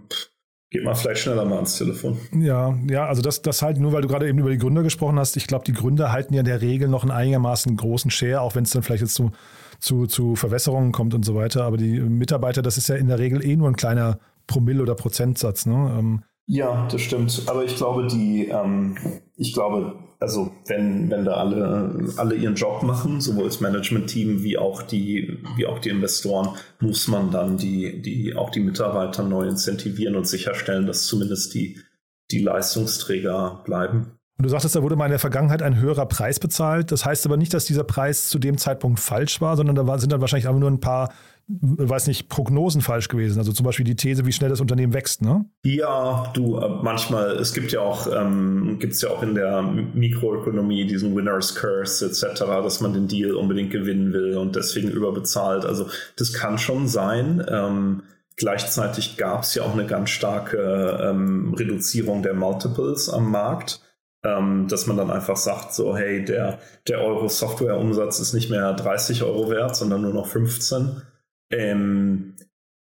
geht 0.70 0.84
man 0.84 0.96
vielleicht 0.96 1.22
schneller 1.22 1.46
mal 1.46 1.56
ans 1.56 1.78
Telefon. 1.78 2.18
Ja, 2.34 2.78
ja, 2.90 3.06
also 3.06 3.22
das, 3.22 3.42
das 3.42 3.62
halt 3.62 3.78
nur, 3.78 3.94
weil 3.94 4.02
du 4.02 4.08
gerade 4.08 4.28
eben 4.28 4.40
über 4.40 4.50
die 4.50 4.58
Gründer 4.58 4.84
gesprochen 4.84 5.18
hast. 5.20 5.38
Ich 5.38 5.48
glaube, 5.48 5.66
die 5.66 5.74
Gründer 5.74 6.12
halten 6.12 6.34
ja 6.34 6.42
in 6.42 6.46
der 6.46 6.62
Regel 6.62 6.88
noch 6.88 7.04
einen 7.04 7.12
einigermaßen 7.12 7.76
großen 7.78 8.12
Share, 8.12 8.42
auch 8.42 8.56
wenn 8.56 8.64
es 8.64 8.72
dann 8.72 8.84
vielleicht 8.84 9.04
jetzt 9.04 9.16
zu, 9.16 9.32
zu, 9.84 10.08
zu 10.08 10.36
Verwässerungen 10.36 10.94
kommt 10.94 11.14
und 11.14 11.26
so 11.26 11.36
weiter. 11.36 11.66
Aber 11.66 11.78
die 11.78 12.00
Mitarbeiter, 12.00 12.62
das 12.62 12.78
ist 12.78 12.88
ja 12.88 12.96
in 12.96 13.08
der 13.08 13.20
Regel 13.20 13.46
eh 13.46 13.56
nur 13.58 13.68
ein 13.68 13.76
kleiner 13.76 14.18
Promille 14.48 14.82
oder 14.82 14.96
Prozentsatz. 14.96 15.66
Ne? 15.66 15.96
Ähm, 16.00 16.24
ja, 16.46 16.88
das 16.90 17.02
stimmt. 17.02 17.44
Aber 17.48 17.66
ich 17.66 17.76
glaube, 17.76 18.08
die, 18.08 18.48
ähm, 18.48 18.98
ich 19.36 19.54
glaube, 19.54 19.96
also 20.20 20.52
wenn, 20.68 21.12
wenn 21.12 21.26
da 21.26 21.34
alle, 21.34 22.14
alle 22.16 22.36
ihren 22.36 22.56
Job 22.56 22.82
machen, 22.84 23.20
sowohl 23.20 23.46
das 23.46 23.60
Management-Team 23.60 24.42
wie 24.42 24.58
auch 24.58 24.84
die, 24.84 25.40
wie 25.58 25.66
auch 25.66 25.80
die 25.80 25.90
Investoren, 25.90 26.50
muss 26.80 27.10
man 27.10 27.32
dann 27.32 27.58
die, 27.58 28.02
die, 28.02 28.36
auch 28.36 28.52
die 28.52 28.62
Mitarbeiter 28.62 29.24
neu 29.24 29.48
incentivieren 29.48 30.16
und 30.16 30.28
sicherstellen, 30.28 30.86
dass 30.86 31.08
zumindest 31.08 31.54
die, 31.54 31.78
die 32.32 32.40
Leistungsträger 32.40 33.64
bleiben. 33.66 34.18
Du 34.40 34.50
sagtest, 34.50 34.76
da 34.76 34.82
wurde 34.82 34.96
mal 34.96 35.06
in 35.06 35.12
der 35.12 35.20
Vergangenheit 35.20 35.62
ein 35.62 35.80
höherer 35.80 36.08
Preis 36.08 36.40
bezahlt. 36.40 36.92
Das 36.92 37.06
heißt 37.06 37.26
aber 37.26 37.38
nicht, 37.38 37.54
dass 37.54 37.66
dieser 37.66 37.84
Preis 37.84 38.30
zu 38.30 38.40
dem 38.40 38.58
Zeitpunkt 38.58 39.00
falsch 39.00 39.42
war, 39.42 39.56
sondern 39.56 39.76
da 39.76 40.00
sind 40.00 40.12
dann 40.12 40.22
wahrscheinlich 40.22 40.48
einfach 40.48 40.60
nur 40.60 40.72
ein 40.72 40.80
paar 40.80 41.14
weiß 41.48 42.08
nicht, 42.08 42.30
Prognosen 42.30 42.82
falsch 42.82 43.10
gewesen. 43.10 43.38
Also 43.38 43.52
zum 43.52 43.66
Beispiel 43.66 43.86
die 43.86 43.96
These, 43.96 44.26
wie 44.26 44.32
schnell 44.32 44.50
das 44.50 44.62
Unternehmen 44.62 44.94
wächst, 44.94 45.22
ne? 45.22 45.46
Ja, 45.66 46.32
du, 46.34 46.60
manchmal, 46.82 47.32
es 47.32 47.54
gibt 47.54 47.72
ja 47.72 47.82
auch, 47.82 48.08
ähm, 48.08 48.78
gibt 48.80 48.94
es 48.94 49.02
ja 49.02 49.10
auch 49.10 49.22
in 49.24 49.36
der 49.36 49.62
Mikroökonomie 49.62 50.86
diesen 50.88 51.16
Winners 51.16 51.56
Curse 51.56 52.06
etc., 52.06 52.40
dass 52.46 52.80
man 52.80 52.94
den 52.94 53.08
Deal 53.08 53.36
unbedingt 53.36 53.72
gewinnen 53.72 54.14
will 54.14 54.38
und 54.38 54.56
deswegen 54.56 54.90
überbezahlt. 54.90 55.66
Also 55.66 55.88
das 56.16 56.32
kann 56.32 56.58
schon 56.58 56.88
sein. 56.88 57.46
Ähm, 57.50 58.04
gleichzeitig 58.38 59.18
gab 59.18 59.44
es 59.44 59.54
ja 59.54 59.64
auch 59.64 59.74
eine 59.74 59.86
ganz 59.86 60.12
starke 60.12 60.98
ähm, 61.04 61.54
Reduzierung 61.56 62.24
der 62.24 62.36
Multiples 62.36 63.10
am 63.10 63.30
Markt. 63.30 63.82
Ähm, 64.26 64.68
dass 64.70 64.88
man 64.88 64.96
dann 64.96 65.12
einfach 65.12 65.36
sagt, 65.36 65.74
so, 65.74 65.98
hey, 65.98 66.24
der, 66.24 66.60
der 66.88 67.02
Euro-Software-Umsatz 67.02 68.20
ist 68.20 68.34
nicht 68.34 68.50
mehr 68.50 68.74
30 68.74 69.24
Euro 69.24 69.50
wert, 69.50 69.76
sondern 69.76 70.02
nur 70.02 70.14
noch 70.14 70.28
15 70.28 71.02
Ähm, 71.52 72.36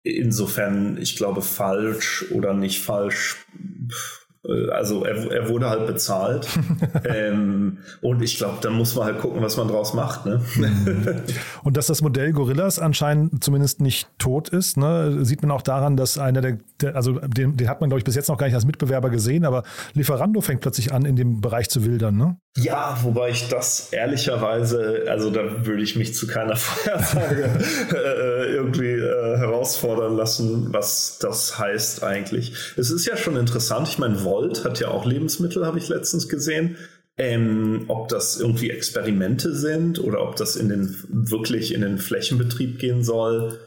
insofern, 0.05 0.99
ich 0.99 1.17
glaube, 1.17 1.43
falsch 1.43 2.27
oder 2.31 2.55
nicht 2.55 2.83
falsch. 2.83 3.45
Äh, 3.55 4.26
also 4.73 5.05
er, 5.05 5.31
er 5.31 5.49
wurde 5.49 5.69
halt 5.69 5.87
bezahlt. 5.87 6.47
ähm, 7.05 7.79
und 8.01 8.23
ich 8.23 8.37
glaube, 8.39 8.59
dann 8.61 8.75
muss 8.75 8.95
man 8.95 9.07
halt 9.07 9.19
gucken, 9.21 9.43
was 9.43 9.57
man 9.57 9.69
draus 9.69 9.95
macht. 9.95 10.27
Ne? 10.27 10.41
und 11.65 11.77
dass 11.77 11.87
das 11.87 12.03
Modell 12.03 12.33
Gorillas 12.33 12.79
anscheinend 12.79 13.43
zumindest 13.43 13.81
nicht 13.81 14.09
tot 14.19 14.49
ist, 14.49 14.77
ne, 14.77 15.25
sieht 15.25 15.43
man 15.43 15.51
auch 15.51 15.63
daran, 15.63 15.97
dass 15.97 16.19
einer 16.19 16.41
der, 16.41 16.59
der 16.81 16.97
also 16.97 17.19
den, 17.21 17.57
den, 17.57 17.69
hat 17.69 17.81
man, 17.81 17.91
glaube 17.91 17.99
ich, 17.99 18.05
bis 18.05 18.15
jetzt 18.15 18.29
noch 18.29 18.39
gar 18.39 18.47
nicht 18.47 18.55
als 18.55 18.67
Mitbewerber 18.67 19.11
gesehen, 19.11 19.45
aber 19.45 19.63
Lieferando 19.95 20.41
fängt 20.41 20.61
plötzlich 20.61 20.93
an, 20.93 21.05
in 21.05 21.17
dem 21.17 21.41
Bereich 21.41 21.69
zu 21.69 21.85
wildern. 21.85 22.17
Ne? 22.17 22.37
Ja, 22.57 22.99
wobei 23.03 23.31
ich 23.31 23.49
das 23.49 23.93
ehrlicherweise, 23.93 25.05
also 25.09 25.31
da 25.31 25.67
würde 25.67 25.83
ich 25.83 25.97
mich 25.97 26.15
zu 26.15 26.27
keiner 26.27 26.57
Vorhersage 26.57 27.51
äh, 27.93 28.55
irgendwie 28.55 28.93
äh, 28.93 29.37
herausfordern 29.37 30.17
lassen, 30.17 30.73
was 30.73 31.19
das 31.21 31.59
heißt 31.59 32.03
eigentlich. 32.03 32.55
Es 32.77 32.91
ist 32.91 33.07
ja 33.07 33.17
schon 33.17 33.37
interessant, 33.37 33.89
ich 33.89 33.99
meine, 33.99 34.25
Volt 34.37 34.65
hat 34.65 34.81
ja 34.81 34.89
auch 34.89 35.07
Lebensmittel, 35.07 35.67
habe 35.67 35.79
ich 35.79 35.89
letztens 35.89 36.29
gesehen. 36.29 36.77
Ähm, 37.19 37.87
ob 37.89 38.09
das 38.09 38.39
irgendwie 38.39 38.71
Experimente 38.71 39.55
sind 39.55 39.99
oder 39.99 40.21
ob 40.23 40.37
das 40.37 40.55
in 40.55 40.69
den 40.69 40.95
wirklich 41.09 41.73
in 41.73 41.81
den 41.81 41.97
Flächenbetrieb 41.97 42.79
gehen 42.79 43.03
soll, 43.03 43.59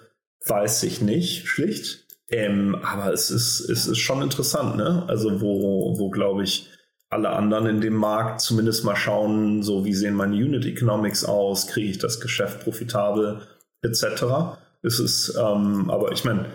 weiß 0.45 0.83
ich 0.83 1.01
nicht, 1.01 1.47
schlicht. 1.47 2.05
Ähm, 2.29 2.75
aber 2.83 3.11
es 3.11 3.31
ist, 3.31 3.61
es 3.61 3.87
ist 3.87 3.97
schon 3.97 4.21
interessant, 4.21 4.77
ne? 4.77 5.03
Also 5.07 5.41
wo, 5.41 5.97
wo 5.97 6.11
glaube 6.11 6.43
ich, 6.43 6.69
alle 7.09 7.31
anderen 7.31 7.65
in 7.65 7.81
dem 7.81 7.95
Markt 7.95 8.41
zumindest 8.41 8.85
mal 8.85 8.95
schauen, 8.95 9.63
so 9.63 9.83
wie 9.83 9.95
sehen 9.95 10.13
meine 10.13 10.35
Unit 10.35 10.65
Economics 10.65 11.25
aus, 11.25 11.65
kriege 11.65 11.89
ich 11.89 11.97
das 11.97 12.19
Geschäft 12.19 12.63
profitabel, 12.63 13.41
etc. 13.81 14.59
Es 14.83 14.99
ist, 14.99 15.35
ähm, 15.35 15.89
aber 15.89 16.11
ich 16.11 16.23
meine, 16.23 16.45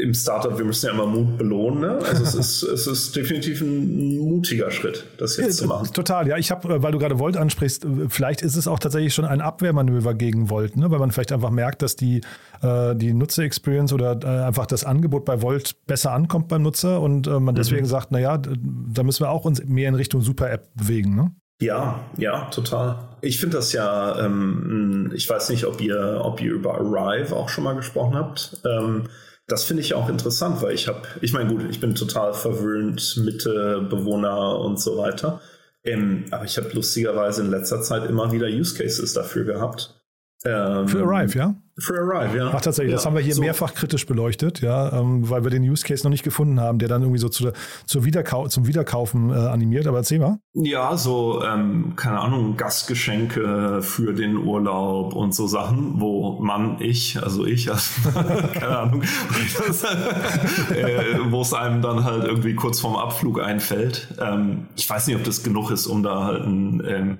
im 0.00 0.14
Startup, 0.14 0.56
wir 0.56 0.64
müssen 0.64 0.86
ja 0.86 0.92
immer 0.92 1.06
Mut 1.06 1.36
belohnen. 1.36 1.80
Ne? 1.80 1.98
Also 1.98 2.22
es 2.22 2.34
ist, 2.34 2.62
es 2.62 2.86
ist 2.86 3.16
definitiv 3.16 3.60
ein 3.60 4.18
mutiger 4.18 4.70
Schritt, 4.70 5.04
das 5.18 5.36
jetzt 5.36 5.60
ja, 5.60 5.62
zu 5.62 5.66
machen. 5.66 5.92
Total, 5.92 6.26
ja. 6.28 6.38
Ich 6.38 6.50
habe, 6.50 6.74
äh, 6.74 6.82
weil 6.82 6.92
du 6.92 6.98
gerade 6.98 7.18
Volt 7.18 7.36
ansprichst, 7.36 7.84
äh, 7.84 7.88
vielleicht 8.08 8.42
ist 8.42 8.56
es 8.56 8.66
auch 8.66 8.78
tatsächlich 8.78 9.12
schon 9.12 9.24
ein 9.24 9.40
Abwehrmanöver 9.40 10.14
gegen 10.14 10.50
Volt, 10.50 10.76
ne? 10.76 10.90
weil 10.90 10.98
man 10.98 11.10
vielleicht 11.10 11.32
einfach 11.32 11.50
merkt, 11.50 11.82
dass 11.82 11.96
die, 11.96 12.22
äh, 12.62 12.94
die 12.94 13.12
Nutzer-Experience 13.12 13.92
oder 13.92 14.18
äh, 14.22 14.46
einfach 14.46 14.66
das 14.66 14.84
Angebot 14.84 15.24
bei 15.24 15.42
Volt 15.42 15.74
besser 15.86 16.12
ankommt 16.12 16.48
beim 16.48 16.62
Nutzer 16.62 17.00
und 17.00 17.26
äh, 17.26 17.38
man 17.38 17.54
deswegen 17.54 17.82
mhm. 17.82 17.90
sagt, 17.90 18.12
naja, 18.12 18.38
da 18.38 19.02
müssen 19.02 19.24
wir 19.24 19.30
auch 19.30 19.44
uns 19.44 19.62
mehr 19.64 19.88
in 19.88 19.94
Richtung 19.94 20.22
Super-App 20.22 20.68
bewegen. 20.74 21.14
Ne? 21.14 21.32
Ja, 21.60 22.00
ja, 22.16 22.46
total. 22.46 22.98
Ich 23.20 23.38
finde 23.38 23.58
das 23.58 23.72
ja, 23.72 24.18
ähm, 24.24 25.12
ich 25.14 25.28
weiß 25.28 25.50
nicht, 25.50 25.64
ob 25.64 25.80
ihr, 25.80 26.20
ob 26.24 26.40
ihr 26.40 26.52
über 26.52 26.74
Arrive 26.74 27.36
auch 27.36 27.48
schon 27.48 27.62
mal 27.62 27.74
gesprochen 27.74 28.16
habt. 28.16 28.60
Ähm, 28.64 29.04
das 29.52 29.64
finde 29.64 29.82
ich 29.82 29.92
auch 29.92 30.08
interessant, 30.08 30.62
weil 30.62 30.74
ich 30.74 30.88
habe, 30.88 31.02
ich 31.20 31.34
meine, 31.34 31.50
gut, 31.50 31.62
ich 31.68 31.78
bin 31.78 31.94
total 31.94 32.32
verwöhnt, 32.32 33.18
Mitte, 33.18 33.86
Bewohner 33.88 34.58
und 34.58 34.80
so 34.80 34.96
weiter. 34.96 35.42
Ähm, 35.84 36.24
aber 36.30 36.46
ich 36.46 36.56
habe 36.56 36.70
lustigerweise 36.72 37.42
in 37.42 37.50
letzter 37.50 37.82
Zeit 37.82 38.08
immer 38.08 38.32
wieder 38.32 38.46
Use 38.46 38.74
Cases 38.74 39.12
dafür 39.12 39.44
gehabt. 39.44 40.01
Ähm, 40.44 40.88
Für 40.88 41.04
Arrive, 41.04 41.38
ja? 41.38 41.54
Für 41.78 41.94
Arrive, 41.94 42.36
ja. 42.36 42.50
Ach, 42.52 42.60
tatsächlich, 42.60 42.90
ja, 42.90 42.96
das 42.96 43.06
haben 43.06 43.14
wir 43.14 43.22
hier 43.22 43.34
so. 43.34 43.40
mehrfach 43.40 43.74
kritisch 43.74 44.06
beleuchtet, 44.06 44.60
ja, 44.60 44.92
ähm, 44.92 45.28
weil 45.30 45.42
wir 45.44 45.50
den 45.50 45.62
Use 45.62 45.84
Case 45.84 46.04
noch 46.04 46.10
nicht 46.10 46.22
gefunden 46.22 46.60
haben, 46.60 46.78
der 46.78 46.88
dann 46.88 47.02
irgendwie 47.02 47.20
so 47.20 47.28
zu, 47.28 47.52
zu 47.86 48.04
Wiederkau 48.04 48.48
zum 48.48 48.66
Wiederkaufen 48.66 49.30
äh, 49.30 49.34
animiert. 49.34 49.86
Aber 49.86 49.98
erzähl 49.98 50.18
mal. 50.18 50.38
Ja, 50.52 50.96
so, 50.96 51.42
ähm, 51.42 51.94
keine 51.96 52.20
Ahnung, 52.20 52.56
Gastgeschenke 52.56 53.80
für 53.80 54.12
den 54.12 54.36
Urlaub 54.36 55.14
und 55.14 55.34
so 55.34 55.46
Sachen, 55.46 56.00
wo 56.00 56.40
man, 56.40 56.76
ich, 56.80 57.22
also 57.22 57.46
ich, 57.46 57.70
also, 57.70 58.10
keine 58.52 58.78
Ahnung, 58.78 59.02
äh, 60.74 61.30
wo 61.30 61.40
es 61.40 61.54
einem 61.54 61.80
dann 61.80 62.04
halt 62.04 62.24
irgendwie 62.24 62.54
kurz 62.54 62.80
vorm 62.80 62.96
Abflug 62.96 63.40
einfällt. 63.40 64.08
Ähm, 64.20 64.66
ich 64.76 64.88
weiß 64.88 65.06
nicht, 65.06 65.16
ob 65.16 65.24
das 65.24 65.42
genug 65.42 65.70
ist, 65.70 65.86
um 65.86 66.02
da 66.02 66.24
halt 66.24 66.42
ein 66.42 66.82
ähm, 66.86 67.18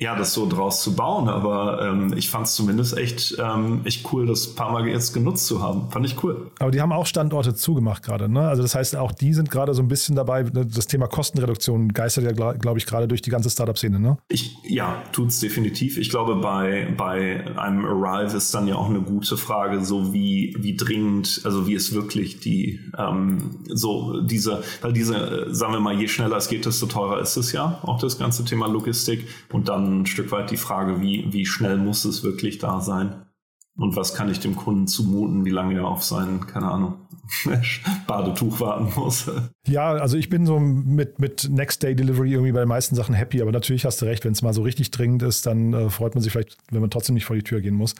ja, 0.00 0.16
das 0.16 0.32
so 0.32 0.48
draus 0.48 0.82
zu 0.82 0.96
bauen. 0.96 1.28
Aber 1.28 1.82
ähm, 1.82 2.14
ich 2.16 2.30
fand 2.30 2.46
es 2.46 2.54
zumindest 2.54 2.96
echt, 2.96 3.36
ähm, 3.38 3.82
echt 3.84 4.10
cool, 4.12 4.26
das 4.26 4.48
ein 4.48 4.54
paar 4.54 4.72
Mal 4.72 4.88
jetzt 4.88 5.12
genutzt 5.12 5.46
zu 5.46 5.62
haben. 5.62 5.90
Fand 5.90 6.06
ich 6.06 6.24
cool. 6.24 6.50
Aber 6.58 6.70
die 6.70 6.80
haben 6.80 6.90
auch 6.90 7.04
Standorte 7.04 7.54
zugemacht 7.54 8.02
gerade. 8.02 8.30
Ne? 8.30 8.40
Also 8.40 8.62
das 8.62 8.74
heißt, 8.74 8.96
auch 8.96 9.12
die 9.12 9.34
sind 9.34 9.50
gerade 9.50 9.74
so 9.74 9.82
ein 9.82 9.88
bisschen 9.88 10.16
dabei. 10.16 10.42
Ne, 10.44 10.64
das 10.64 10.86
Thema 10.86 11.06
Kostenreduktion 11.06 11.92
geistert 11.92 12.24
ja, 12.24 12.32
glaube 12.32 12.78
ich, 12.78 12.86
gerade 12.86 13.08
durch 13.08 13.20
die 13.20 13.28
ganze 13.28 13.50
Startup-Szene. 13.50 14.00
Ne? 14.00 14.16
Ich, 14.28 14.56
ja, 14.66 15.02
tut's 15.12 15.38
definitiv. 15.38 15.98
Ich 15.98 16.08
glaube, 16.08 16.36
bei, 16.36 16.94
bei 16.96 17.44
einem 17.58 17.84
Arrive 17.84 18.34
ist 18.34 18.54
dann 18.54 18.66
ja 18.66 18.76
auch 18.76 18.88
eine 18.88 19.02
gute 19.02 19.36
Frage, 19.36 19.84
so 19.84 20.14
wie, 20.14 20.56
wie 20.58 20.76
dringend, 20.76 21.42
also 21.44 21.66
wie 21.66 21.74
es 21.74 21.92
wirklich 21.92 22.40
die, 22.40 22.80
ähm, 22.96 23.50
so 23.68 24.22
diese, 24.22 24.62
weil 24.80 24.94
diese, 24.94 25.52
sagen 25.54 25.74
wir 25.74 25.80
mal, 25.80 25.94
je 26.00 26.08
schneller 26.08 26.38
es 26.38 26.48
geht, 26.48 26.64
desto 26.64 26.86
teurer 26.86 27.20
ist 27.20 27.36
es 27.36 27.52
ja, 27.52 27.80
auch 27.82 27.98
das 27.98 28.18
ganze 28.18 28.46
Thema 28.46 28.66
Logistik. 28.66 29.28
Und 29.52 29.68
dann 29.68 29.89
ein 29.90 30.06
Stück 30.06 30.32
weit 30.32 30.50
die 30.50 30.56
Frage, 30.56 31.00
wie, 31.00 31.32
wie 31.32 31.46
schnell 31.46 31.76
muss 31.76 32.04
es 32.04 32.22
wirklich 32.22 32.58
da 32.58 32.80
sein? 32.80 33.26
Und 33.76 33.96
was 33.96 34.14
kann 34.14 34.30
ich 34.30 34.40
dem 34.40 34.56
Kunden 34.56 34.86
zumuten, 34.86 35.44
wie 35.44 35.50
lange 35.50 35.74
er 35.76 35.86
auf 35.86 36.04
sein, 36.04 36.46
keine 36.46 36.70
Ahnung, 36.70 36.94
Badetuch 38.06 38.60
warten 38.60 38.92
muss? 38.94 39.30
Ja, 39.66 39.92
also 39.92 40.18
ich 40.18 40.28
bin 40.28 40.44
so 40.44 40.58
mit, 40.58 41.18
mit 41.18 41.48
Next 41.48 41.82
Day 41.82 41.94
Delivery 41.94 42.32
irgendwie 42.32 42.52
bei 42.52 42.60
den 42.60 42.68
meisten 42.68 42.94
Sachen 42.94 43.14
happy, 43.14 43.40
aber 43.40 43.52
natürlich 43.52 43.86
hast 43.86 44.02
du 44.02 44.06
recht, 44.06 44.24
wenn 44.24 44.32
es 44.32 44.42
mal 44.42 44.52
so 44.52 44.62
richtig 44.62 44.90
dringend 44.90 45.22
ist, 45.22 45.46
dann 45.46 45.72
äh, 45.72 45.88
freut 45.88 46.14
man 46.14 46.22
sich 46.22 46.32
vielleicht, 46.32 46.58
wenn 46.70 46.82
man 46.82 46.90
trotzdem 46.90 47.14
nicht 47.14 47.24
vor 47.24 47.36
die 47.36 47.42
Tür 47.42 47.60
gehen 47.60 47.74
muss. 47.74 47.94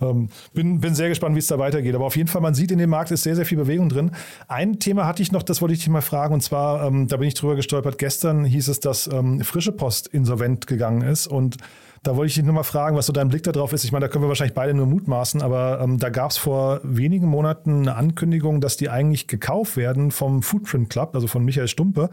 Ähm, 0.00 0.28
bin, 0.52 0.80
bin 0.80 0.94
sehr 0.94 1.08
gespannt, 1.08 1.34
wie 1.34 1.40
es 1.40 1.46
da 1.46 1.58
weitergeht. 1.58 1.94
Aber 1.94 2.06
auf 2.06 2.16
jeden 2.16 2.28
Fall, 2.28 2.42
man 2.42 2.54
sieht 2.54 2.70
in 2.70 2.78
dem 2.78 2.90
Markt 2.90 3.10
ist 3.10 3.22
sehr, 3.22 3.36
sehr 3.36 3.46
viel 3.46 3.58
Bewegung 3.58 3.88
drin. 3.88 4.12
Ein 4.46 4.78
Thema 4.78 5.06
hatte 5.06 5.22
ich 5.22 5.32
noch, 5.32 5.42
das 5.42 5.60
wollte 5.60 5.74
ich 5.74 5.80
dich 5.80 5.88
mal 5.88 6.00
fragen, 6.00 6.34
und 6.34 6.42
zwar, 6.42 6.86
ähm, 6.86 7.08
da 7.08 7.16
bin 7.16 7.28
ich 7.28 7.34
drüber 7.34 7.56
gestolpert. 7.56 7.98
Gestern 7.98 8.44
hieß 8.44 8.68
es, 8.68 8.80
dass 8.80 9.06
ähm, 9.06 9.40
Frische 9.40 9.72
Post 9.72 10.08
insolvent 10.08 10.66
gegangen 10.66 11.02
ist 11.02 11.26
und 11.26 11.56
da 12.02 12.16
wollte 12.16 12.28
ich 12.28 12.34
dich 12.34 12.44
nur 12.44 12.54
mal 12.54 12.62
fragen, 12.62 12.96
was 12.96 13.06
so 13.06 13.12
dein 13.12 13.28
Blick 13.28 13.42
darauf 13.42 13.72
ist. 13.72 13.84
Ich 13.84 13.92
meine, 13.92 14.06
da 14.06 14.08
können 14.08 14.24
wir 14.24 14.28
wahrscheinlich 14.28 14.54
beide 14.54 14.72
nur 14.72 14.86
mutmaßen, 14.86 15.42
aber 15.42 15.80
ähm, 15.82 15.98
da 15.98 16.10
gab 16.10 16.30
es 16.30 16.38
vor 16.38 16.80
wenigen 16.84 17.26
Monaten 17.26 17.80
eine 17.80 17.96
Ankündigung, 17.96 18.60
dass 18.60 18.76
die 18.76 18.88
eigentlich 18.88 19.26
gekauft 19.26 19.76
werden 19.76 20.10
vom 20.10 20.42
Footprint 20.42 20.90
Club, 20.90 21.14
also 21.14 21.26
von 21.26 21.44
Michael 21.44 21.68
Stumpe. 21.68 22.10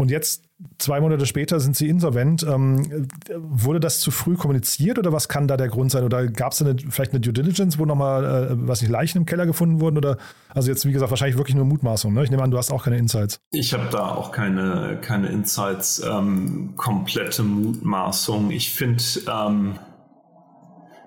Und 0.00 0.10
jetzt, 0.10 0.44
zwei 0.78 0.98
Monate 0.98 1.26
später, 1.26 1.60
sind 1.60 1.76
sie 1.76 1.86
insolvent. 1.86 2.42
Ähm, 2.42 3.06
wurde 3.36 3.80
das 3.80 4.00
zu 4.00 4.10
früh 4.10 4.34
kommuniziert 4.34 4.98
oder 4.98 5.12
was 5.12 5.28
kann 5.28 5.46
da 5.46 5.58
der 5.58 5.68
Grund 5.68 5.90
sein? 5.90 6.04
Oder 6.04 6.26
gab 6.26 6.52
es 6.52 6.64
vielleicht 6.88 7.12
eine 7.12 7.20
Due 7.20 7.34
Diligence, 7.34 7.78
wo 7.78 7.84
nochmal, 7.84 8.24
äh, 8.24 8.48
was 8.66 8.80
nicht, 8.80 8.90
Leichen 8.90 9.18
im 9.18 9.26
Keller 9.26 9.44
gefunden 9.44 9.80
wurden? 9.80 9.98
Oder 9.98 10.16
also 10.48 10.70
jetzt, 10.70 10.86
wie 10.86 10.92
gesagt, 10.92 11.10
wahrscheinlich 11.10 11.36
wirklich 11.36 11.54
nur 11.54 11.66
Mutmaßung. 11.66 12.14
Ne? 12.14 12.24
Ich 12.24 12.30
nehme 12.30 12.42
an, 12.42 12.50
du 12.50 12.56
hast 12.56 12.72
auch 12.72 12.84
keine 12.84 12.96
Insights. 12.96 13.40
Ich 13.50 13.74
habe 13.74 13.88
da 13.92 14.08
auch 14.08 14.32
keine, 14.32 14.98
keine 15.02 15.28
Insights. 15.28 16.02
Ähm, 16.02 16.72
komplette 16.76 17.42
Mutmaßung. 17.42 18.50
Ich 18.50 18.72
finde, 18.72 19.02
ähm, 19.30 19.74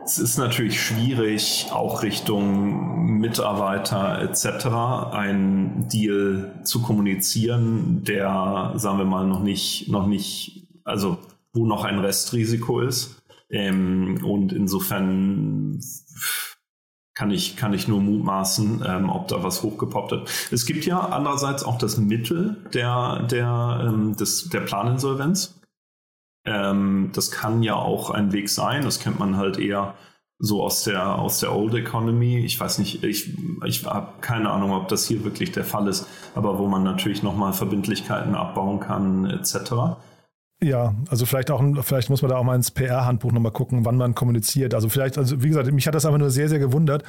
es 0.05 0.19
ist 0.19 0.37
natürlich 0.37 0.81
schwierig, 0.81 1.67
auch 1.71 2.03
Richtung 2.03 3.19
Mitarbeiter 3.19 4.21
etc. 4.21 4.65
einen 5.13 5.87
Deal 5.87 6.59
zu 6.63 6.81
kommunizieren, 6.81 8.03
der, 8.03 8.73
sagen 8.75 8.97
wir 8.97 9.05
mal, 9.05 9.25
noch 9.25 9.41
nicht, 9.41 9.89
noch 9.89 10.07
nicht, 10.07 10.67
also 10.83 11.17
wo 11.53 11.65
noch 11.65 11.83
ein 11.83 11.99
Restrisiko 11.99 12.81
ist. 12.81 13.21
Ähm, 13.49 14.19
und 14.23 14.51
insofern 14.51 15.79
kann 17.13 17.31
ich, 17.31 17.55
kann 17.55 17.73
ich 17.73 17.87
nur 17.87 18.01
mutmaßen, 18.01 18.83
ähm, 18.85 19.09
ob 19.09 19.27
da 19.27 19.43
was 19.43 19.61
hochgepoppt 19.61 20.11
hat. 20.11 20.29
Es 20.51 20.65
gibt 20.65 20.85
ja 20.85 20.99
andererseits 20.99 21.63
auch 21.63 21.77
das 21.77 21.97
Mittel 21.97 22.57
der, 22.73 23.23
der, 23.29 23.85
ähm, 23.87 24.15
des, 24.15 24.49
der 24.49 24.61
Planinsolvenz. 24.61 25.59
Ähm, 26.45 27.11
das 27.13 27.31
kann 27.31 27.63
ja 27.63 27.75
auch 27.75 28.09
ein 28.09 28.31
Weg 28.31 28.49
sein. 28.49 28.83
Das 28.83 28.99
kennt 28.99 29.19
man 29.19 29.37
halt 29.37 29.57
eher 29.57 29.95
so 30.39 30.61
aus 30.61 30.83
der, 30.83 31.19
aus 31.19 31.39
der 31.39 31.55
Old 31.55 31.73
Economy. 31.73 32.39
Ich 32.39 32.59
weiß 32.59 32.79
nicht, 32.79 33.03
ich, 33.03 33.33
ich 33.65 33.85
habe 33.85 34.13
keine 34.19 34.49
Ahnung, 34.49 34.71
ob 34.71 34.89
das 34.89 35.05
hier 35.05 35.23
wirklich 35.23 35.51
der 35.51 35.63
Fall 35.63 35.87
ist, 35.87 36.05
aber 36.35 36.59
wo 36.59 36.67
man 36.67 36.83
natürlich 36.83 37.23
nochmal 37.23 37.53
Verbindlichkeiten 37.53 38.35
abbauen 38.35 38.79
kann, 38.81 39.25
etc. 39.25 39.95
Ja, 40.61 40.95
also 41.09 41.25
vielleicht 41.25 41.49
auch, 41.51 41.63
vielleicht 41.83 42.09
muss 42.09 42.21
man 42.21 42.29
da 42.29 42.37
auch 42.37 42.43
mal 42.43 42.55
ins 42.55 42.71
PR-Handbuch 42.71 43.31
nochmal 43.31 43.51
gucken, 43.51 43.85
wann 43.85 43.97
man 43.97 44.15
kommuniziert. 44.15 44.73
Also 44.73 44.89
vielleicht, 44.89 45.17
also 45.17 45.43
wie 45.43 45.49
gesagt, 45.49 45.71
mich 45.71 45.87
hat 45.87 45.95
das 45.95 46.05
einfach 46.05 46.19
nur 46.19 46.29
sehr, 46.29 46.49
sehr 46.49 46.59
gewundert, 46.59 47.03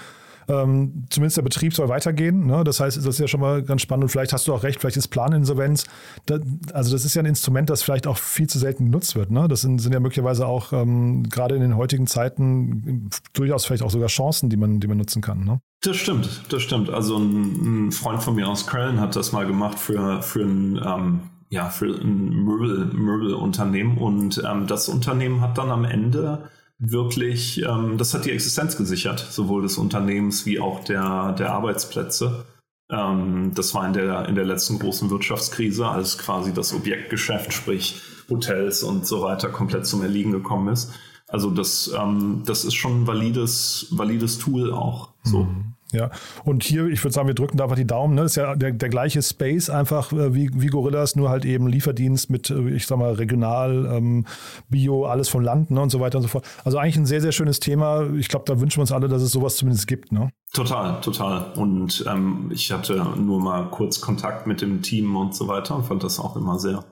ähm, 0.48 1.04
zumindest 1.10 1.36
der 1.36 1.42
Betrieb 1.42 1.74
soll 1.74 1.88
weitergehen. 1.88 2.46
Ne? 2.46 2.64
Das 2.64 2.80
heißt, 2.80 2.96
das 2.96 3.06
ist 3.06 3.18
ja 3.18 3.28
schon 3.28 3.40
mal 3.40 3.62
ganz 3.62 3.82
spannend. 3.82 4.04
Und 4.04 4.08
vielleicht 4.10 4.32
hast 4.32 4.46
du 4.48 4.54
auch 4.54 4.62
recht, 4.62 4.80
vielleicht 4.80 4.96
ist 4.96 5.08
Planinsolvenz. 5.08 5.84
Da, 6.26 6.38
also 6.72 6.92
das 6.92 7.04
ist 7.04 7.14
ja 7.14 7.22
ein 7.22 7.26
Instrument, 7.26 7.70
das 7.70 7.82
vielleicht 7.82 8.06
auch 8.06 8.18
viel 8.18 8.48
zu 8.48 8.58
selten 8.58 8.86
genutzt 8.86 9.16
wird. 9.16 9.30
Ne? 9.30 9.48
Das 9.48 9.62
sind, 9.62 9.78
sind 9.78 9.92
ja 9.92 10.00
möglicherweise 10.00 10.46
auch 10.46 10.72
ähm, 10.72 11.24
gerade 11.28 11.54
in 11.54 11.60
den 11.60 11.76
heutigen 11.76 12.06
Zeiten 12.06 13.10
durchaus 13.32 13.64
vielleicht 13.64 13.82
auch 13.82 13.90
sogar 13.90 14.08
Chancen, 14.08 14.50
die 14.50 14.56
man, 14.56 14.80
die 14.80 14.86
man 14.86 14.98
nutzen 14.98 15.22
kann. 15.22 15.44
Ne? 15.44 15.60
Das 15.82 15.96
stimmt, 15.96 16.42
das 16.48 16.62
stimmt. 16.62 16.90
Also 16.90 17.18
ein, 17.18 17.86
ein, 17.86 17.92
Freund 17.92 18.22
von 18.22 18.34
mir 18.34 18.48
aus 18.48 18.66
Köln 18.66 19.00
hat 19.00 19.16
das 19.16 19.32
mal 19.32 19.46
gemacht 19.46 19.78
für, 19.78 20.22
für 20.22 20.42
ein 20.42 20.80
ähm 20.84 21.20
ja, 21.50 21.68
für 21.68 21.86
ein 21.86 22.30
Möbel, 22.30 22.86
Möbelunternehmen 22.86 23.98
und 23.98 24.42
ähm, 24.44 24.66
das 24.66 24.88
Unternehmen 24.88 25.40
hat 25.40 25.56
dann 25.56 25.70
am 25.70 25.84
Ende 25.84 26.48
wirklich, 26.78 27.62
ähm, 27.62 27.98
das 27.98 28.14
hat 28.14 28.24
die 28.24 28.32
Existenz 28.32 28.76
gesichert, 28.76 29.20
sowohl 29.20 29.62
des 29.62 29.78
Unternehmens 29.78 30.46
wie 30.46 30.60
auch 30.60 30.84
der, 30.84 31.32
der 31.32 31.52
Arbeitsplätze. 31.52 32.44
Ähm, 32.90 33.52
das 33.54 33.74
war 33.74 33.86
in 33.86 33.92
der, 33.92 34.28
in 34.28 34.34
der 34.34 34.44
letzten 34.44 34.78
großen 34.78 35.10
Wirtschaftskrise, 35.10 35.88
als 35.88 36.18
quasi 36.18 36.52
das 36.52 36.74
Objektgeschäft, 36.74 37.52
sprich 37.52 38.00
Hotels 38.28 38.82
und 38.82 39.06
so 39.06 39.22
weiter, 39.22 39.48
komplett 39.48 39.86
zum 39.86 40.02
Erliegen 40.02 40.32
gekommen 40.32 40.68
ist. 40.68 40.92
Also 41.28 41.50
das, 41.50 41.90
ähm, 41.98 42.42
das 42.44 42.64
ist 42.64 42.74
schon 42.74 43.02
ein 43.02 43.06
valides, 43.06 43.88
valides 43.90 44.38
Tool 44.38 44.72
auch. 44.72 45.10
So. 45.22 45.44
Mhm. 45.44 45.74
Ja, 45.94 46.10
und 46.44 46.64
hier, 46.64 46.86
ich 46.88 47.02
würde 47.04 47.14
sagen, 47.14 47.28
wir 47.28 47.34
drücken 47.34 47.56
da 47.56 47.64
einfach 47.64 47.76
die 47.76 47.86
Daumen. 47.86 48.14
Ne? 48.14 48.22
Ist 48.22 48.34
ja 48.34 48.56
der, 48.56 48.72
der 48.72 48.88
gleiche 48.88 49.22
Space 49.22 49.70
einfach 49.70 50.12
äh, 50.12 50.34
wie, 50.34 50.50
wie 50.52 50.66
Gorillas, 50.66 51.14
nur 51.14 51.30
halt 51.30 51.44
eben 51.44 51.68
Lieferdienst 51.68 52.30
mit, 52.30 52.50
äh, 52.50 52.70
ich 52.70 52.86
sag 52.86 52.98
mal, 52.98 53.12
regional, 53.12 53.86
ähm, 53.92 54.26
Bio, 54.68 55.06
alles 55.06 55.28
vom 55.28 55.42
Land 55.42 55.70
ne? 55.70 55.80
und 55.80 55.90
so 55.90 56.00
weiter 56.00 56.18
und 56.18 56.22
so 56.22 56.28
fort. 56.28 56.44
Also 56.64 56.78
eigentlich 56.78 56.96
ein 56.96 57.06
sehr, 57.06 57.20
sehr 57.20 57.32
schönes 57.32 57.60
Thema. 57.60 58.10
Ich 58.16 58.28
glaube, 58.28 58.44
da 58.46 58.60
wünschen 58.60 58.78
wir 58.78 58.82
uns 58.82 58.92
alle, 58.92 59.08
dass 59.08 59.22
es 59.22 59.30
sowas 59.30 59.56
zumindest 59.56 59.86
gibt. 59.86 60.10
Ne? 60.10 60.30
Total, 60.52 61.00
total. 61.00 61.52
Und 61.54 62.04
ähm, 62.08 62.50
ich 62.52 62.72
hatte 62.72 62.96
nur 63.16 63.40
mal 63.40 63.70
kurz 63.70 64.00
Kontakt 64.00 64.48
mit 64.48 64.60
dem 64.60 64.82
Team 64.82 65.14
und 65.14 65.34
so 65.34 65.46
weiter 65.46 65.76
und 65.76 65.84
fand 65.84 66.02
das 66.02 66.18
auch 66.18 66.36
immer 66.36 66.58
sehr, 66.58 66.84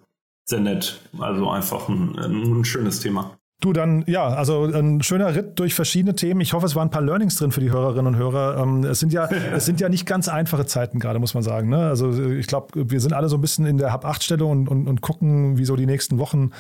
sehr 0.45 0.61
nett. 0.61 1.01
Also 1.19 1.51
einfach 1.51 1.89
ein, 1.89 2.17
ein 2.19 2.65
schönes 2.65 3.01
Thema. 3.01 3.37
Du, 3.63 3.73
dann, 3.73 4.03
ja, 4.09 4.27
also 4.27 4.65
ein 4.65 5.05
schöner 5.05 5.37
Ritt 5.37 5.61
durch 5.61 5.75
verschiedene 5.75 6.17
Themen. 6.17 6.41
Ich 6.41 6.53
hoffe, 6.53 6.67
es 6.67 6.75
waren 6.75 6.89
ein 6.89 6.91
paar 6.91 7.01
Learnings 7.01 7.37
drin 7.37 7.53
für 7.53 7.61
die 7.61 7.71
Hörerinnen 7.71 8.15
und 8.15 8.17
Hörer. 8.17 8.61
Ähm, 8.61 8.83
es 8.83 8.99
sind 8.99 9.13
ja, 9.13 9.27
es 9.55 9.65
sind 9.65 9.81
ja 9.81 9.89
nicht 9.89 10.05
ganz 10.05 10.27
einfache 10.27 10.67
Zeiten 10.67 10.99
gerade, 10.99 11.21
muss 11.21 11.35
man 11.35 11.45
sagen. 11.45 11.69
Ne? 11.69 11.79
Also 11.87 12.13
ich 12.33 12.49
glaube, 12.49 12.91
wir 12.91 12.99
sind 12.99 13.13
alle 13.13 13.29
so 13.29 13.37
ein 13.37 13.41
bisschen 13.41 13.65
in 13.65 13.79
der 13.79 13.93
Hab-8-Stellung 13.93 14.51
und, 14.51 14.69
und, 14.69 14.89
und 14.89 15.01
gucken, 15.01 15.59
wie 15.59 15.65
so 15.65 15.77
die 15.77 15.87
nächsten 15.87 16.19
Wochen 16.19 16.51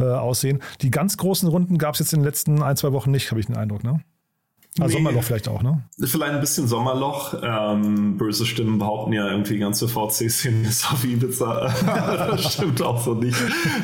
äh, 0.00 0.02
aussehen. 0.02 0.58
Die 0.82 0.90
ganz 0.90 1.16
großen 1.16 1.48
Runden 1.48 1.78
gab 1.78 1.94
es 1.94 2.00
jetzt 2.00 2.12
in 2.12 2.18
den 2.20 2.24
letzten 2.24 2.60
ein, 2.60 2.76
zwei 2.76 2.90
Wochen 2.90 3.12
nicht, 3.12 3.30
habe 3.30 3.38
ich 3.38 3.46
den 3.46 3.56
Eindruck, 3.56 3.84
ne? 3.84 4.00
Nee, 4.78 4.92
Sommerloch 4.92 5.22
vielleicht 5.22 5.48
auch, 5.48 5.62
ne? 5.62 5.84
Vielleicht 5.98 6.32
ein 6.32 6.40
bisschen 6.40 6.68
Sommerloch. 6.68 7.34
Ähm, 7.42 8.16
böse 8.16 8.46
Stimmen 8.46 8.78
behaupten 8.78 9.12
ja 9.12 9.28
irgendwie, 9.28 9.54
die 9.54 9.58
ganze 9.58 9.88
VC-Szene 9.88 10.68
ist 10.68 10.90
auf 10.92 11.04
Ibiza. 11.04 11.72
das 12.30 12.54
stimmt 12.54 12.82
auch 12.82 13.00
so 13.00 13.14
nicht. 13.14 13.38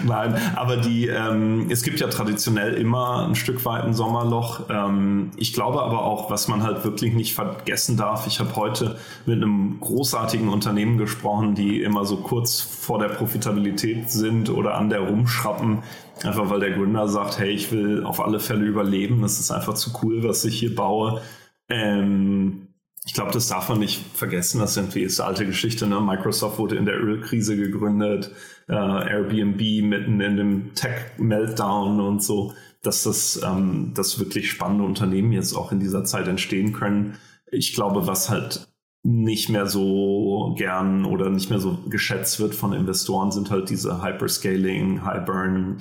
Nein, 0.05 0.35
aber 0.55 0.77
die, 0.77 1.09
ähm, 1.09 1.67
es 1.71 1.83
gibt 1.83 2.01
ja 2.01 2.09
traditionell 2.09 2.75
immer 2.75 3.27
ein 3.27 3.35
Stück 3.35 3.65
weit 3.65 3.85
ein 3.85 3.95
Sommerloch. 3.95 4.69
Ähm, 4.71 5.31
ich 5.37 5.53
glaube 5.53 5.83
aber 5.83 6.05
auch, 6.05 6.31
was 6.31 6.49
man 6.49 6.63
halt 6.63 6.85
wirklich 6.85 7.15
nicht 7.15 7.35
vergessen 7.35 7.97
darf, 7.97 8.27
ich 8.27 8.41
habe 8.41 8.55
heute 8.57 8.99
mit 9.27 9.37
einem 9.37 9.79
großartigen 9.81 10.49
Unternehmen 10.49 10.99
gesprochen, 10.99 11.55
die 11.55 11.83
immer 11.83 12.05
so 12.05 12.17
kurz 12.17 12.61
vor 12.61 12.99
der 12.99 13.09
Profitabilität 13.09 14.11
sind 14.11 14.51
oder 14.51 14.75
an 14.77 14.91
der 14.91 15.01
rumschrappen. 15.01 15.83
Einfach 16.23 16.49
weil 16.49 16.61
der 16.61 16.73
Gründer 16.73 17.09
sagt, 17.09 17.39
hey, 17.39 17.51
ich 17.51 17.73
will 17.73 18.05
auf 18.05 18.21
alle 18.21 18.41
Fälle 18.41 18.65
überleben. 18.65 19.21
Das 19.23 19.41
ist 19.41 19.51
einfach 19.51 19.75
zu 19.75 19.91
cool, 20.03 20.23
was 20.23 20.45
ich 20.45 20.59
hier 20.59 20.75
baue. 20.75 21.21
Ähm, 21.69 22.69
ich 23.07 23.13
glaube, 23.13 23.33
das 23.33 23.49
darf 23.49 23.69
man 23.69 23.81
nicht 23.81 24.03
vergessen. 24.15 24.61
Das 24.61 24.71
ist 24.71 24.77
irgendwie 24.79 25.05
eine 25.05 25.29
alte 25.29 25.47
Geschichte. 25.47 25.87
Ne? 25.87 26.01
Microsoft 26.01 26.59
wurde 26.59 26.77
in 26.77 26.87
der 26.87 26.99
Ölkrise 26.99 27.57
gegründet, 27.57 28.31
äh, 28.69 28.73
Airbnb 28.73 29.61
mitten 29.83 30.21
in 30.21 30.37
dem 30.37 30.75
Tech-Meltdown 30.75 32.01
und 32.01 32.23
so, 32.23 32.55
dass 32.83 33.03
das, 33.03 33.41
ähm, 33.45 33.93
dass 33.95 34.19
wirklich 34.19 34.51
spannende 34.51 34.85
Unternehmen 34.85 35.33
jetzt 35.33 35.55
auch 35.55 35.73
in 35.73 35.81
dieser 35.81 36.05
Zeit 36.05 36.29
entstehen 36.29 36.73
können. 36.73 37.17
Ich 37.51 37.75
glaube, 37.75 38.07
was 38.07 38.31
halt 38.31 38.69
nicht 39.05 39.51
mehr 39.51 39.67
so 39.67 40.55
gern 40.57 41.05
oder 41.05 41.29
nicht 41.29 41.51
mehr 41.51 41.61
so 41.61 41.79
geschätzt 41.89 42.41
wird 42.41 42.55
von 42.55 42.73
Investoren, 42.73 43.31
sind 43.31 43.51
halt 43.51 43.69
diese 43.69 44.03
Hyperscaling, 44.03 45.05
High-Burn 45.05 45.77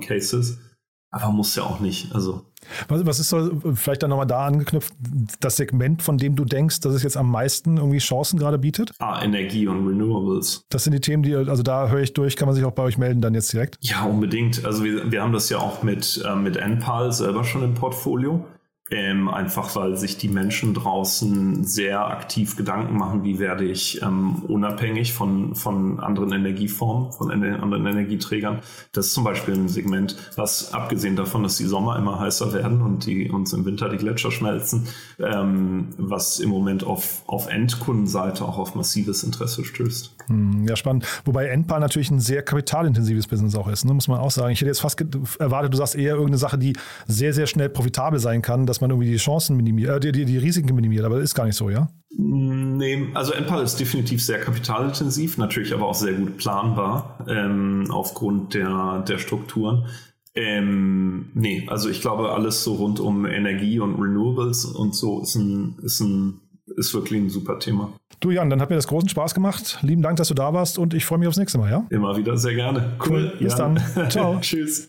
Cases. 0.00 0.58
Aber 1.10 1.32
muss 1.32 1.54
ja 1.54 1.62
auch 1.62 1.80
nicht. 1.80 2.14
Also. 2.14 2.44
Was, 2.88 3.06
was 3.06 3.20
ist 3.20 3.30
so, 3.30 3.62
vielleicht 3.74 4.02
dann 4.02 4.10
nochmal 4.10 4.26
da 4.26 4.44
angeknüpft, 4.44 4.92
das 5.40 5.56
Segment, 5.56 6.02
von 6.02 6.18
dem 6.18 6.36
du 6.36 6.44
denkst, 6.44 6.80
dass 6.80 6.92
es 6.92 7.02
jetzt 7.02 7.16
am 7.16 7.30
meisten 7.30 7.78
irgendwie 7.78 7.98
Chancen 7.98 8.38
gerade 8.38 8.58
bietet? 8.58 8.92
Ah, 8.98 9.22
Energie 9.22 9.66
und 9.68 9.86
Renewables. 9.86 10.66
Das 10.68 10.84
sind 10.84 10.92
die 10.92 11.00
Themen, 11.00 11.22
die, 11.22 11.34
also 11.34 11.62
da 11.62 11.88
höre 11.88 12.00
ich 12.00 12.12
durch, 12.12 12.36
kann 12.36 12.46
man 12.46 12.54
sich 12.54 12.64
auch 12.64 12.72
bei 12.72 12.82
euch 12.82 12.98
melden 12.98 13.22
dann 13.22 13.32
jetzt 13.32 13.52
direkt? 13.52 13.78
Ja, 13.80 14.04
unbedingt. 14.04 14.66
Also 14.66 14.84
wir, 14.84 15.10
wir 15.10 15.22
haben 15.22 15.32
das 15.32 15.48
ja 15.48 15.58
auch 15.58 15.82
mit, 15.82 16.22
äh, 16.26 16.34
mit 16.34 16.56
NPAL 16.56 17.12
selber 17.12 17.44
schon 17.44 17.62
im 17.62 17.72
Portfolio. 17.74 18.44
Ähm, 18.90 19.28
einfach 19.28 19.76
weil 19.76 19.96
sich 19.96 20.16
die 20.16 20.28
Menschen 20.28 20.72
draußen 20.72 21.64
sehr 21.64 22.06
aktiv 22.06 22.56
Gedanken 22.56 22.96
machen, 22.96 23.22
wie 23.22 23.38
werde 23.38 23.64
ich 23.64 24.00
ähm, 24.02 24.36
unabhängig 24.48 25.12
von, 25.12 25.54
von 25.54 26.00
anderen 26.00 26.32
Energieformen, 26.32 27.12
von 27.12 27.30
anderen 27.30 27.86
Energieträgern. 27.86 28.60
Das 28.92 29.06
ist 29.06 29.14
zum 29.14 29.24
Beispiel 29.24 29.54
ein 29.54 29.68
Segment, 29.68 30.16
was 30.36 30.72
abgesehen 30.72 31.16
davon, 31.16 31.42
dass 31.42 31.56
die 31.56 31.66
Sommer 31.66 31.96
immer 31.98 32.18
heißer 32.18 32.52
werden 32.54 32.80
und 32.80 33.04
die 33.04 33.30
uns 33.30 33.52
im 33.52 33.64
Winter 33.66 33.88
die 33.88 33.98
Gletscher 33.98 34.30
schmelzen, 34.30 34.88
ähm, 35.18 35.88
was 35.98 36.40
im 36.40 36.48
Moment 36.48 36.84
auf, 36.84 37.22
auf 37.26 37.48
Endkundenseite 37.48 38.44
auch 38.44 38.58
auf 38.58 38.74
massives 38.74 39.22
Interesse 39.22 39.64
stößt. 39.64 40.14
Hm, 40.28 40.66
ja, 40.66 40.76
spannend. 40.76 41.06
Wobei 41.24 41.46
Endpar 41.46 41.80
natürlich 41.80 42.10
ein 42.10 42.20
sehr 42.20 42.42
kapitalintensives 42.42 43.26
Business 43.26 43.54
auch 43.54 43.68
ist, 43.68 43.84
ne? 43.84 43.94
muss 43.94 44.08
man 44.08 44.20
auch 44.20 44.30
sagen. 44.30 44.52
Ich 44.52 44.60
hätte 44.60 44.68
jetzt 44.68 44.80
fast 44.80 45.00
erwartet, 45.38 45.72
du 45.72 45.78
sagst 45.78 45.94
eher 45.94 46.12
irgendeine 46.12 46.38
Sache, 46.38 46.58
die 46.58 46.74
sehr, 47.06 47.32
sehr 47.32 47.46
schnell 47.46 47.68
profitabel 47.68 48.18
sein 48.18 48.42
kann, 48.42 48.66
dass 48.78 48.80
man 48.80 48.90
irgendwie 48.90 49.10
die 49.10 49.16
Chancen 49.16 49.56
minimiert, 49.56 50.04
äh, 50.04 50.12
die, 50.12 50.12
die, 50.12 50.24
die 50.24 50.38
Risiken 50.38 50.72
minimiert, 50.74 51.04
aber 51.04 51.16
das 51.16 51.24
ist 51.24 51.34
gar 51.34 51.46
nicht 51.46 51.56
so, 51.56 51.68
ja? 51.68 51.88
Nee, 52.10 53.08
also 53.14 53.32
Empal 53.32 53.62
ist 53.62 53.80
definitiv 53.80 54.24
sehr 54.24 54.38
kapitalintensiv, 54.38 55.36
natürlich 55.36 55.74
aber 55.74 55.86
auch 55.86 55.94
sehr 55.94 56.12
gut 56.12 56.36
planbar 56.36 57.24
ähm, 57.28 57.88
aufgrund 57.90 58.54
der, 58.54 59.04
der 59.06 59.18
Strukturen. 59.18 59.86
Ähm, 60.34 61.30
nee, 61.34 61.66
also 61.68 61.88
ich 61.88 62.00
glaube, 62.00 62.30
alles 62.30 62.62
so 62.62 62.74
rund 62.74 63.00
um 63.00 63.26
Energie 63.26 63.80
und 63.80 64.00
Renewables 64.00 64.64
und 64.64 64.94
so 64.94 65.22
ist 65.22 65.34
ein, 65.34 65.76
ist 65.82 66.00
ein 66.00 66.40
ist 66.76 66.94
wirklich 66.94 67.20
ein 67.20 67.30
super 67.30 67.58
Thema. 67.58 67.92
Du 68.20 68.30
Jan, 68.30 68.50
dann 68.50 68.60
hat 68.60 68.68
mir 68.68 68.76
das 68.76 68.86
großen 68.86 69.08
Spaß 69.08 69.34
gemacht. 69.34 69.78
Lieben 69.82 70.02
Dank, 70.02 70.18
dass 70.18 70.28
du 70.28 70.34
da 70.34 70.52
warst 70.52 70.78
und 70.78 70.92
ich 70.94 71.04
freue 71.04 71.18
mich 71.18 71.26
aufs 71.26 71.38
nächste 71.38 71.58
Mal, 71.58 71.70
ja? 71.70 71.86
Immer 71.90 72.16
wieder, 72.16 72.36
sehr 72.36 72.54
gerne. 72.54 72.92
Cool. 73.04 73.32
Bis 73.40 73.56
Jan. 73.56 73.82
dann. 73.94 74.10
Ciao. 74.10 74.38
Tschüss. 74.40 74.88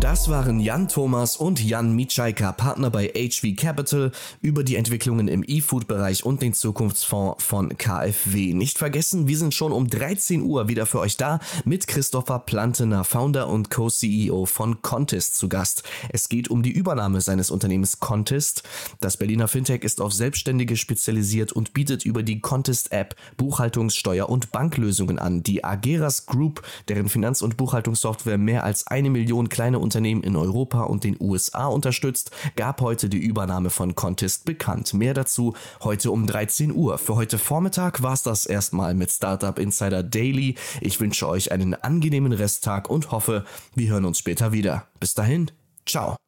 Das 0.00 0.28
waren 0.28 0.60
Jan 0.60 0.86
Thomas 0.86 1.36
und 1.36 1.60
Jan 1.60 1.92
Mitschaika, 1.96 2.52
Partner 2.52 2.88
bei 2.88 3.08
HV 3.08 3.56
Capital, 3.56 4.12
über 4.40 4.62
die 4.62 4.76
Entwicklungen 4.76 5.26
im 5.26 5.42
E-Food-Bereich 5.44 6.24
und 6.24 6.40
den 6.40 6.54
Zukunftsfonds 6.54 7.42
von 7.42 7.76
KfW. 7.76 8.54
Nicht 8.54 8.78
vergessen, 8.78 9.26
wir 9.26 9.36
sind 9.36 9.54
schon 9.54 9.72
um 9.72 9.90
13 9.90 10.42
Uhr 10.42 10.68
wieder 10.68 10.86
für 10.86 11.00
euch 11.00 11.16
da 11.16 11.40
mit 11.64 11.88
Christopher 11.88 12.38
Plantener, 12.38 13.02
Founder 13.02 13.48
und 13.48 13.70
Co-CEO 13.70 14.46
von 14.46 14.82
Contest 14.82 15.36
zu 15.36 15.48
Gast. 15.48 15.82
Es 16.10 16.28
geht 16.28 16.48
um 16.48 16.62
die 16.62 16.70
Übernahme 16.70 17.20
seines 17.20 17.50
Unternehmens 17.50 17.98
Contest. 17.98 18.62
Das 19.00 19.16
Berliner 19.16 19.48
Fintech 19.48 19.82
ist 19.82 20.00
auf 20.00 20.12
Selbstständige 20.12 20.76
spezialisiert 20.76 21.50
und 21.50 21.72
bietet 21.72 22.04
über 22.04 22.22
die 22.22 22.40
Contest-App 22.40 23.16
Buchhaltungs-, 23.36 23.96
Steuer- 23.96 24.28
und 24.28 24.52
Banklösungen 24.52 25.18
an. 25.18 25.42
Die 25.42 25.64
Ageras 25.64 26.26
Group, 26.26 26.62
deren 26.86 27.08
Finanz- 27.08 27.42
und 27.42 27.56
Buchhaltungssoftware 27.56 28.38
mehr 28.38 28.62
als 28.62 28.86
eine 28.86 29.10
Million 29.10 29.48
kleine 29.48 29.87
Unternehmen 29.88 30.22
in 30.22 30.36
Europa 30.36 30.82
und 30.82 31.02
den 31.02 31.16
USA 31.18 31.66
unterstützt, 31.66 32.30
gab 32.56 32.82
heute 32.82 33.08
die 33.08 33.16
Übernahme 33.16 33.70
von 33.70 33.94
Contest 33.94 34.44
bekannt. 34.44 34.92
Mehr 34.92 35.14
dazu 35.14 35.54
heute 35.82 36.10
um 36.10 36.26
13 36.26 36.74
Uhr. 36.74 36.98
Für 36.98 37.16
heute 37.16 37.38
Vormittag 37.38 38.02
war 38.02 38.12
es 38.12 38.22
das 38.22 38.44
erstmal 38.44 38.92
mit 38.92 39.10
Startup 39.10 39.58
Insider 39.58 40.02
Daily. 40.02 40.56
Ich 40.82 41.00
wünsche 41.00 41.26
euch 41.26 41.52
einen 41.52 41.72
angenehmen 41.72 42.32
Resttag 42.32 42.90
und 42.90 43.12
hoffe, 43.12 43.46
wir 43.74 43.88
hören 43.88 44.04
uns 44.04 44.18
später 44.18 44.52
wieder. 44.52 44.88
Bis 45.00 45.14
dahin, 45.14 45.50
ciao. 45.86 46.18